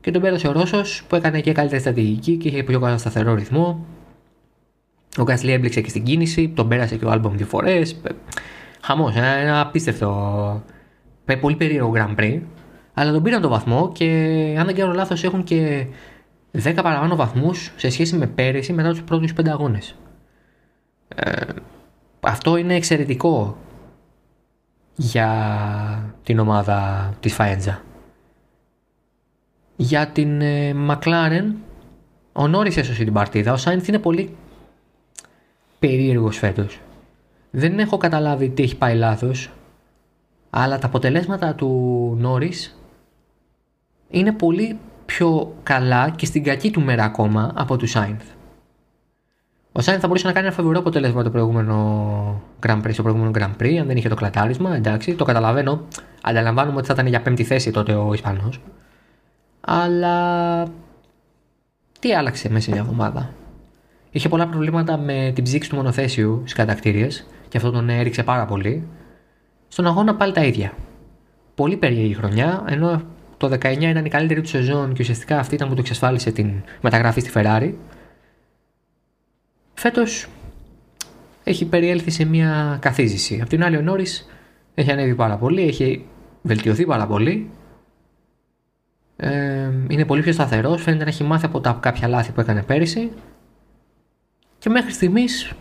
και 0.00 0.10
τον 0.10 0.22
πέρασε 0.22 0.48
ο 0.48 0.52
Ρώσος 0.52 1.04
που 1.08 1.16
έκανε 1.16 1.40
και 1.40 1.52
καλύτερη 1.52 1.80
στρατηγική 1.80 2.36
και 2.36 2.48
είχε 2.48 2.62
πιο 2.62 2.98
σταθερό 2.98 3.34
ρυθμό. 3.34 3.86
Ο 5.18 5.22
Γκάσλι 5.22 5.52
έμπλεξε 5.52 5.80
και 5.80 5.88
στην 5.88 6.04
κίνηση, 6.04 6.48
τον 6.48 6.68
πέρασε 6.68 6.96
και 6.96 7.04
ο 7.04 7.10
Άλμπομ 7.10 7.36
δύο 7.36 7.46
φορές. 7.46 7.96
Χαμός, 8.80 9.16
ένα, 9.16 9.26
ένα 9.26 9.60
απίστευτο. 9.60 10.62
Πολύ 11.40 11.56
περίεργο 11.56 11.92
Grand 11.96 12.20
Prix. 12.20 12.40
Αλλά 12.94 13.12
τον 13.12 13.22
πήραν 13.22 13.40
το 13.40 13.48
βαθμό 13.48 13.92
και 13.92 14.06
αν 14.58 14.66
δεν 14.66 14.74
κάνω 14.74 14.92
λάθος 14.92 15.24
έχουν 15.24 15.44
και 15.44 15.86
10 16.52 16.74
παραπάνω 16.82 17.16
βαθμούς 17.16 17.72
σε 17.76 17.90
σχέση 17.90 18.16
με 18.16 18.26
πέρυσι 18.26 18.72
μετά 18.72 18.90
τους 18.90 19.02
πρώτους 19.02 19.32
5 19.40 19.48
αγώνες. 19.48 19.96
Ε, 21.08 21.30
αυτό 22.20 22.56
είναι 22.56 22.74
εξαιρετικό 22.74 23.56
για 24.94 26.14
την 26.22 26.38
ομάδα 26.38 27.10
της 27.20 27.34
Φαέντζα. 27.34 27.82
Για 29.76 30.06
την 30.06 30.40
ε, 30.40 30.74
McLaren, 30.88 31.52
ο 32.32 32.48
Νόρις 32.48 32.76
έσωσε 32.76 33.04
την 33.04 33.12
παρτίδα. 33.12 33.52
Ο 33.52 33.56
Σάινθ 33.56 33.88
είναι 33.88 33.98
πολύ 33.98 34.36
περίεργος 35.86 36.38
φέτος. 36.38 36.80
Δεν 37.50 37.78
έχω 37.78 37.96
καταλάβει 37.96 38.48
τι 38.48 38.62
έχει 38.62 38.76
πάει 38.76 38.94
λάθος, 38.94 39.50
αλλά 40.50 40.78
τα 40.78 40.86
αποτελέσματα 40.86 41.54
του 41.54 41.68
Νόρις 42.18 42.78
είναι 44.10 44.32
πολύ 44.32 44.78
πιο 45.06 45.54
καλά 45.62 46.10
και 46.10 46.26
στην 46.26 46.44
κακή 46.44 46.70
του 46.70 46.80
μέρα 46.80 47.04
ακόμα 47.04 47.52
από 47.54 47.76
του 47.76 47.86
Σάινθ. 47.86 48.24
Ο 49.72 49.80
Σάινθ 49.80 50.00
θα 50.00 50.06
μπορούσε 50.06 50.26
να 50.26 50.32
κάνει 50.32 50.46
ένα 50.46 50.54
φοβερό 50.54 50.78
αποτέλεσμα 50.78 51.22
το 51.22 51.30
προηγούμενο 51.30 52.42
Grand 52.66 52.82
Prix, 52.82 52.92
στο 52.92 53.02
προηγούμενο 53.02 53.30
Grand 53.34 53.62
Prix, 53.62 53.76
αν 53.76 53.86
δεν 53.86 53.96
είχε 53.96 54.08
το 54.08 54.14
κλατάρισμα. 54.14 54.74
Εντάξει, 54.76 55.14
το 55.14 55.24
καταλαβαίνω. 55.24 55.80
Ανταλαμβάνουμε 56.22 56.76
ότι 56.76 56.86
θα 56.86 56.92
ήταν 56.92 57.06
για 57.06 57.22
πέμπτη 57.22 57.44
θέση 57.44 57.70
τότε 57.70 57.94
ο 57.94 58.12
Ισπανός. 58.12 58.60
Αλλά. 59.60 60.66
Τι 62.00 62.14
άλλαξε 62.14 62.48
μέσα 62.48 62.64
σε 62.64 62.70
μια 62.70 62.80
εβδομάδα; 62.80 63.30
Είχε 64.14 64.28
πολλά 64.28 64.48
προβλήματα 64.48 64.96
με 64.98 65.32
την 65.34 65.44
ψήξη 65.44 65.68
του 65.68 65.76
μονοθέσιου 65.76 66.40
στις 66.40 66.52
κατακτήριες 66.52 67.26
και 67.48 67.56
αυτό 67.56 67.70
τον 67.70 67.88
έριξε 67.88 68.22
πάρα 68.22 68.44
πολύ. 68.44 68.88
Στον 69.68 69.86
αγώνα 69.86 70.14
πάλι 70.14 70.32
τα 70.32 70.44
ίδια. 70.44 70.72
Πολύ 71.54 71.76
περίεργη 71.76 72.14
χρονιά, 72.14 72.64
ενώ 72.68 73.02
το 73.36 73.46
19 73.46 73.80
ήταν 73.80 74.04
η 74.04 74.08
καλύτερη 74.08 74.40
του 74.40 74.48
σεζόν 74.48 74.92
και 74.92 75.02
ουσιαστικά 75.02 75.38
αυτή 75.38 75.54
ήταν 75.54 75.68
που 75.68 75.74
του 75.74 75.80
εξασφάλισε 75.80 76.30
την 76.30 76.62
μεταγραφή 76.80 77.20
στη 77.20 77.30
Ferrari. 77.34 77.72
Φέτος 79.74 80.26
έχει 81.44 81.64
περιέλθει 81.64 82.10
σε 82.10 82.24
μια 82.24 82.78
καθίζηση. 82.80 83.38
Απ' 83.42 83.48
την 83.48 83.64
άλλη, 83.64 83.76
ο 83.76 83.82
Νόρι 83.82 84.06
έχει 84.74 84.90
ανέβει 84.90 85.14
πάρα 85.14 85.36
πολύ, 85.36 85.62
έχει 85.62 86.06
βελτιωθεί 86.42 86.86
πάρα 86.86 87.06
πολύ. 87.06 87.50
Ε, 89.16 89.70
είναι 89.88 90.04
πολύ 90.04 90.22
πιο 90.22 90.32
σταθερός. 90.32 90.82
Φαίνεται 90.82 91.04
να 91.04 91.10
έχει 91.10 91.24
μάθει 91.24 91.44
από 91.44 91.60
τα 91.60 91.78
κάποια 91.80 92.08
λάθη 92.08 92.32
που 92.32 92.40
έκανε 92.40 92.62
πέρυσι. 92.62 93.10
Και 94.64 94.70
μέχρι 94.70 94.92
στιγμής 94.92 95.52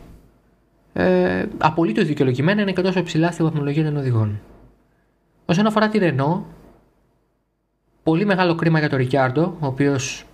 ε, 0.93 1.45
απολύτως 1.57 2.05
δικαιολογημένα 2.05 2.61
είναι 2.61 2.71
και 2.71 2.81
τόσο 2.81 3.03
ψηλά 3.03 3.31
στη 3.31 3.43
βαθμολογία 3.43 3.83
των 3.83 3.97
οδηγών. 3.97 4.41
Όσον 5.45 5.65
αφορά 5.65 5.89
τη 5.89 5.99
Renault, 6.01 6.41
πολύ 8.03 8.25
μεγάλο 8.25 8.55
κρίμα 8.55 8.79
για 8.79 8.89
τον 8.89 8.97
Ρικιάρντο, 8.97 9.57
ο 9.59 9.65
οποίος 9.65 10.25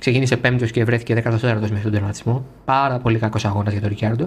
ξεκίνησε 0.00 0.36
πέμπτος 0.36 0.70
και 0.70 0.84
βρέθηκε 0.84 1.22
14ο 1.24 1.58
μέχρι 1.60 1.80
τον 1.82 1.92
τερματισμό. 1.92 2.46
Πάρα 2.64 2.98
πολύ 2.98 3.18
κακός 3.18 3.44
αγώνας 3.44 3.72
για 3.72 3.80
τον 3.80 3.90
Ρικιάρντο. 3.90 4.24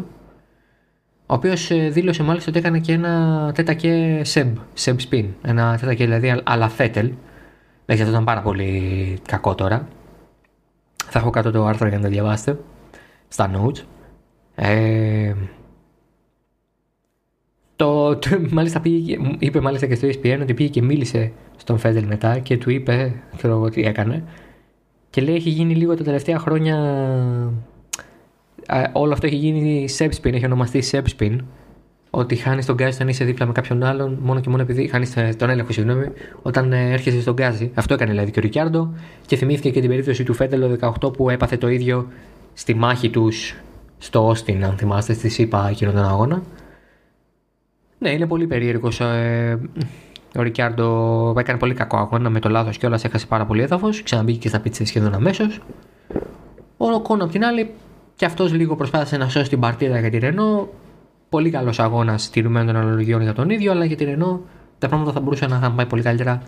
Ο 1.26 1.34
οποίος 1.34 1.72
ε, 1.72 1.90
δήλωσε 1.90 2.24
μάλιστα 2.24 2.50
ότι 2.50 2.60
έκανε 2.60 2.80
και 2.80 2.94
ένα 2.94 3.52
τέτακε 3.56 4.22
seb, 4.34 4.54
seb 4.78 4.96
spin. 5.10 5.26
Ένα 5.42 5.78
τέτακε 5.80 6.04
δηλαδή 6.04 6.42
αλλά 6.44 6.70
φέτελ. 6.70 7.12
Δηλαδή 7.86 8.04
αυτό 8.04 8.14
ήταν 8.14 8.24
πάρα 8.24 8.42
πολύ 8.42 9.20
κακό 9.28 9.56
τώρα. 9.56 9.88
Θα 11.10 11.20
έχω 11.20 11.30
κάτω 11.30 11.52
το 11.52 11.66
άρθρο 11.66 11.88
για 11.88 11.98
να 11.98 12.04
το 12.04 12.10
διαβάσετε 12.10 12.58
στα 13.28 13.52
notes. 13.56 13.84
Ε, 14.56 15.34
το, 17.76 18.16
το, 18.16 18.30
μάλιστα 18.50 18.80
πήγε, 18.80 19.18
είπε 19.40 19.62
μάλιστα 19.62 19.88
και 19.88 19.96
στο 19.96 20.08
ESPN 20.08 20.38
ότι 20.42 20.54
πήγε 20.54 20.70
και 20.70 20.82
μίλησε 20.82 21.32
στον 21.58 21.78
Φέντελ 21.78 22.06
μετά 22.06 22.40
και 22.40 22.58
του 22.58 22.70
είπε, 22.70 23.14
ξέρω 23.38 23.54
εγώ 23.54 23.70
τι 23.70 23.82
έκανε. 23.82 24.24
Και 25.10 25.22
λέει 25.22 25.36
έχει 25.36 25.50
γίνει 25.50 25.76
λίγο 25.76 25.96
τα 25.96 26.04
τελευταία 26.04 26.40
χρόνια. 26.40 26.76
όλο 28.92 29.14
αυτό 29.14 29.26
έχει 29.26 29.36
γίνει 29.36 29.88
Sebspin, 29.98 30.34
έχει 30.34 30.46
ονομαστεί 30.46 30.84
Sebspin. 30.92 31.38
Ότι 32.10 32.36
χάνεις 32.36 32.66
τον 32.66 32.76
γκάζι 32.76 32.96
όταν 32.96 33.08
είσαι 33.08 33.24
δίπλα 33.26 33.46
με 33.46 33.52
κάποιον 33.52 33.84
άλλον, 33.84 34.18
μόνο 34.22 34.40
και 34.40 34.50
μόνο 34.50 34.62
επειδή 34.62 34.88
χάνεις 34.88 35.14
τον 35.38 35.50
έλεγχο, 35.50 35.72
συγγνώμη, 35.72 36.06
όταν 36.42 36.74
ε, 36.74 36.92
έρχεσαι 36.92 37.22
στον 37.22 37.34
γκάζι. 37.34 37.72
Αυτό 37.74 37.94
έκανε 37.94 38.12
δηλαδή 38.12 38.32
και 38.32 38.40
ο 38.40 38.42
Ρικιάρντο 38.42 38.94
και 39.26 39.36
θυμήθηκε 39.36 39.70
και 39.70 39.80
την 39.80 39.90
περίπτωση 39.90 40.24
του 40.24 40.34
Φέντελ 40.34 40.78
18 41.02 41.14
που 41.14 41.30
έπαθε 41.30 41.58
το 41.58 41.70
ίδιο 41.70 42.08
στη 42.58 42.74
μάχη 42.74 43.10
τους 43.10 43.56
στο 43.98 44.28
Όστιν, 44.28 44.66
αν 44.66 44.78
θυμάστε, 44.78 45.14
στη 45.14 45.30
ΣΥΠΑ 45.30 45.68
εκείνον 45.70 45.94
τον 45.94 46.06
αγώνα. 46.06 46.42
Ναι, 47.98 48.10
είναι 48.10 48.28
πολύ 48.28 48.48
περίεργος. 48.48 49.00
Ε, 49.00 49.60
ο 50.38 50.42
Ρικιάρντο 50.42 51.34
έκανε 51.38 51.60
πολύ 51.60 51.74
κακό 51.74 51.98
αγώνα 51.98 52.30
με 52.30 52.40
το 52.40 52.50
λάθος 52.50 52.78
και 52.78 52.86
όλα 52.86 53.00
έχασε 53.04 53.26
πάρα 53.26 53.46
πολύ 53.46 53.62
έδαφος. 53.62 54.04
Ξαναμπήκε 54.04 54.38
και 54.38 54.48
στα 54.48 54.60
πίτσε 54.60 54.86
σχεδόν 54.86 55.14
αμέσως. 55.14 55.60
Ο 56.78 56.90
Ροκόν 56.90 57.22
απ' 57.22 57.32
την 57.32 57.44
άλλη, 57.44 57.74
και 58.16 58.26
αυτός 58.26 58.54
λίγο 58.54 58.76
προσπάθησε 58.76 59.18
να 59.18 59.30
σώσει 59.30 59.50
την 59.50 59.60
παρτίδα 59.60 60.00
για 60.00 60.10
τη 60.10 60.18
Ρενό. 60.18 60.68
Πολύ 61.30 61.50
καλός 61.50 61.80
αγώνας 61.80 62.24
στηρουμένων 62.24 62.74
των 62.74 62.84
αναλογιών 62.84 63.22
για 63.22 63.34
τον 63.34 63.50
ίδιο, 63.50 63.72
αλλά 63.72 63.86
για 63.86 63.96
τη 63.96 64.04
Ρενό 64.04 64.42
τα 64.80 64.88
πράγματα 64.88 65.12
θα 65.12 65.20
μπορούσαν 65.20 65.50
να 65.50 65.58
είχαν 65.58 65.76
πάει 65.76 65.86
πολύ 65.86 66.02
καλύτερα 66.02 66.42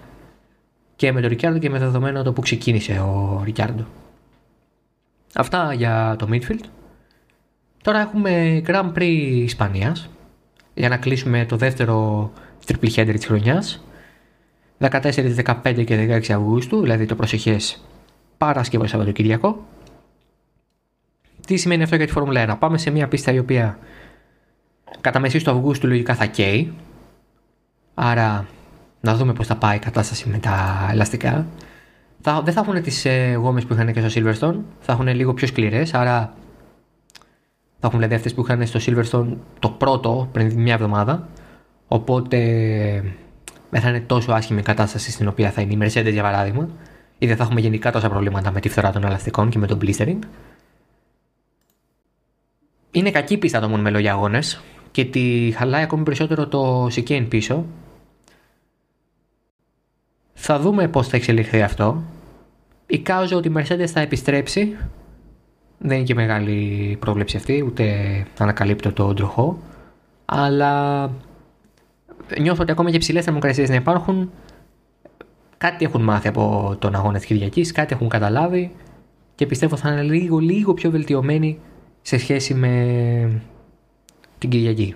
και 0.96 1.12
με 1.12 1.22
τον 1.22 1.30
Ρικιάρντο 1.30 1.60
και 1.60 1.70
με 1.70 1.80
δεδομένο 1.80 2.24
το 2.24 2.34
που 2.34 2.42
ξεκίνησε 2.42 3.00
ο 3.00 3.42
Ρικιάρντο. 3.44 3.86
Αυτά 5.34 5.74
για 5.74 6.16
το 6.20 6.28
midfield. 6.32 6.64
Τώρα 7.82 8.00
έχουμε 8.00 8.62
Grand 8.66 8.94
Prix 8.94 9.30
Ισπανίας 9.44 10.10
για 10.74 10.90
να 10.90 10.98
κλείσουμε 10.98 11.46
το 11.46 11.56
δεύτερο 11.56 12.32
triple 12.66 12.90
header 12.96 13.14
της 13.16 13.26
χρονιάς 13.26 13.84
14, 14.80 15.36
15 15.64 15.84
και 15.86 16.22
16 16.22 16.32
Αυγούστου, 16.32 16.82
δηλαδή 16.82 17.06
το 17.06 17.16
προσεχές 17.16 17.84
Παρασκευό 18.38 18.88
Σαββατοκύριακο. 18.88 19.66
Τι 21.46 21.58
σημαίνει 21.58 21.84
αυτό 21.84 21.96
για 21.96 22.06
τη 22.06 22.12
Φόρμουλα 22.12 22.56
1. 22.56 22.60
Πάμε 22.60 22.78
σε 22.78 22.90
μια 22.90 23.08
πίστα 23.08 23.32
η 23.32 23.40
οποία 23.40 23.78
κατά 25.02 25.20
μεσής 25.20 25.44
του 25.44 25.52
Αυγούστου 25.52 25.88
λογικά 25.88 26.16
θα 26.16 26.26
καίει. 26.26 26.74
Άρα 27.94 28.48
να 29.02 29.16
δούμε 29.16 29.34
πώς 29.34 29.48
θα 29.48 29.56
πάει 29.56 29.76
η 29.76 29.80
κατάσταση 29.80 30.30
με 30.30 30.38
τα 30.38 30.88
ελαστικά. 30.92 31.46
Θα, 32.22 32.42
δεν 32.42 32.54
θα 32.54 32.60
έχουν 32.60 32.82
τις 32.82 33.06
ε, 33.06 33.34
γόμες 33.34 33.66
που 33.66 33.74
είχαν 33.74 33.94
και 33.94 34.08
στο 34.08 34.22
Silverstone, 34.22 34.56
θα 34.80 34.92
έχουν 34.92 35.08
λίγο 35.08 35.34
πιο 35.34 35.48
σκληρές, 35.48 35.94
άρα 35.94 36.34
θα 37.80 37.88
έχουν 37.88 38.00
δηλαδή 38.00 38.16
αυτές 38.16 38.34
που 38.34 38.42
είχαν 38.42 38.66
στο 38.66 38.80
Silverstone 38.86 39.38
το 39.60 39.70
πρώτο 39.70 40.30
πριν 40.32 40.62
μια 40.62 40.74
εβδομάδα. 40.74 41.28
Οπότε 41.88 42.38
δεν 43.70 43.82
θα 43.82 43.90
είναι 43.90 44.00
τόσο 44.00 44.32
άσχημη 44.32 44.60
η 44.60 44.64
κατάσταση 44.64 45.12
στην 45.12 45.28
οποία 45.28 45.52
θα 45.52 45.62
είναι 45.62 45.74
η 45.74 45.78
Mercedes 45.82 46.12
για 46.12 46.24
παράδειγμα. 46.24 46.70
Ή 47.18 47.28
δεν 47.28 47.38
θα 47.38 47.44
έχουμε 47.44 47.60
γενικά 47.60 47.92
τόσα 47.92 48.10
προβλήματα 48.10 48.52
με 48.52 48.60
τη 48.60 48.70
φθορά 48.70 48.92
των 48.92 49.04
ελαστικών 49.04 49.50
και 49.50 49.58
με 49.58 49.68
το 49.68 49.78
blistering. 49.82 50.20
Είναι 52.92 53.12
κακή 53.12 53.38
πίστα 53.38 53.60
το 53.60 53.70
μόνο 53.70 53.82
με 53.82 53.90
λόγια 53.90 54.12
αγώνες 54.12 54.62
και 54.92 55.06
τη 55.06 55.54
χαλάει 55.56 55.84
ακόμη 55.84 56.04
περισσότερο 56.04 56.48
το 56.48 56.86
chicane 56.86 57.26
πίσω. 57.30 57.66
Θα 60.42 60.60
δούμε 60.60 60.88
πώς 60.88 61.08
θα 61.08 61.18
εξελιχθεί 61.18 61.62
αυτό. 61.62 62.04
Εικάζω 62.88 63.38
ότι 63.38 63.48
η 63.48 63.54
Mercedes 63.56 63.86
θα 63.86 64.00
επιστρέψει 64.00 64.78
δεν 65.78 65.98
είναι 65.98 66.06
και 66.06 66.14
μεγάλη 66.14 66.98
πρόβλεψη 67.00 67.38
αυτή, 67.38 67.64
ούτε 67.68 67.94
ανακαλύπτω 68.38 68.92
το 68.92 69.14
τροχό. 69.14 69.60
Αλλά 70.26 71.02
νιώθω 72.40 72.62
ότι 72.62 72.72
ακόμα 72.72 72.92
και 72.92 72.98
ψηλές 72.98 73.24
θερμοκρασίες 73.24 73.70
να 73.70 73.76
υπάρχουν, 73.76 74.32
κάτι 75.58 75.86
έχουν 75.86 76.02
μάθει 76.02 76.28
από 76.28 76.76
τον 76.80 76.96
αγώνα 76.96 77.18
της 77.18 77.26
Κυριακής, 77.26 77.72
κάτι 77.72 77.94
έχουν 77.94 78.10
καταλάβει 78.10 78.72
και 79.36 79.46
πιστεύω 79.46 79.76
θα 79.76 79.92
είναι 79.92 80.02
λίγο, 80.02 80.38
λίγο 80.38 80.74
πιο 80.74 80.92
βελτιωμένοι 80.92 81.60
σε 82.02 82.18
σχέση 82.18 82.54
με 82.54 83.42
την 84.38 84.50
Κυριακή. 84.50 84.96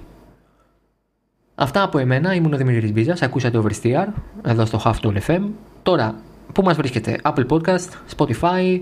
Αυτά 1.55 1.83
από 1.83 1.97
εμένα, 1.97 2.33
ήμουν 2.33 2.53
ο 2.53 2.57
Δημήτρης 2.57 2.91
Μπίζας, 2.91 3.21
ακούσατε 3.21 3.61
Oversteer 3.63 4.05
εδώ 4.45 4.65
στο 4.65 4.81
Halftone 4.83 5.17
FM. 5.27 5.41
Τώρα, 5.83 6.15
πού 6.53 6.63
μας 6.63 6.75
βρίσκεται, 6.75 7.17
Apple 7.23 7.45
Podcast, 7.47 7.89
Spotify, 8.17 8.81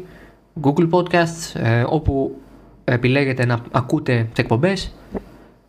Google 0.62 0.89
Podcasts, 0.89 1.62
ε, 1.62 1.84
όπου 1.88 2.36
επιλέγετε 2.84 3.45
να 3.45 3.60
ακούτε 3.71 4.27
τις 4.29 4.43
εκπομπές. 4.43 4.93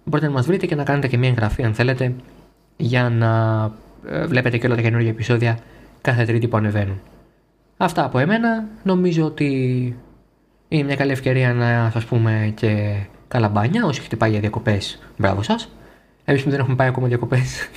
Μπορείτε 0.04 0.28
να 0.28 0.34
μας 0.34 0.46
βρείτε 0.46 0.66
και 0.66 0.74
να 0.74 0.84
κάνετε 0.84 1.08
και 1.08 1.18
μια 1.18 1.28
εγγραφή 1.28 1.62
αν 1.62 1.74
θέλετε 1.74 2.14
για 2.76 3.08
να 3.10 3.62
ε, 4.08 4.26
βλέπετε 4.26 4.58
και 4.58 4.66
όλα 4.66 4.76
τα 4.76 4.82
καινούργια 4.82 5.10
επεισόδια 5.10 5.58
κάθε 6.00 6.24
τρίτη 6.24 6.48
που 6.48 6.56
ανεβαίνουν. 6.56 7.00
Αυτά 7.76 8.04
από 8.04 8.18
εμένα. 8.18 8.64
Νομίζω 8.82 9.24
ότι 9.24 9.46
είναι 10.68 10.82
μια 10.82 10.96
καλή 10.96 11.12
ευκαιρία 11.12 11.54
να 11.54 11.90
σας 11.92 12.04
πούμε 12.04 12.52
και 12.54 12.94
καλά 13.28 13.48
μπάνια. 13.48 13.84
Όσοι 13.84 14.00
έχετε 14.00 14.16
πάει 14.16 14.30
για 14.30 14.40
διακοπές, 14.40 14.98
μπράβο 15.16 15.42
σας. 15.42 15.68
Εμείς 16.24 16.42
που 16.42 16.50
δεν 16.50 16.58
έχουμε 16.58 16.76
πάει 16.76 16.88
ακόμα 16.88 17.06
διακοπές, 17.06 17.68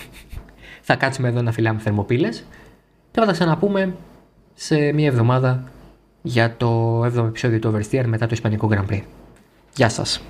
θα 0.81 0.95
κάτσουμε 0.95 1.27
εδώ 1.27 1.41
να 1.41 1.51
φυλάμε 1.51 1.79
θερμοπύλες 1.79 2.45
και 3.11 3.19
θα 3.19 3.25
τα 3.25 3.31
ξαναπούμε 3.31 3.95
σε 4.53 4.91
μια 4.91 5.07
εβδομάδα 5.07 5.63
για 6.21 6.57
το 6.57 7.01
7ο 7.03 7.25
επεισόδιο 7.25 7.59
του 7.59 7.73
Oversteer 7.73 8.03
μετά 8.05 8.25
το 8.25 8.31
Ισπανικό 8.33 8.69
Grand 8.71 8.93
Prix. 8.93 9.01
Γεια 9.75 9.89
σας! 9.89 10.21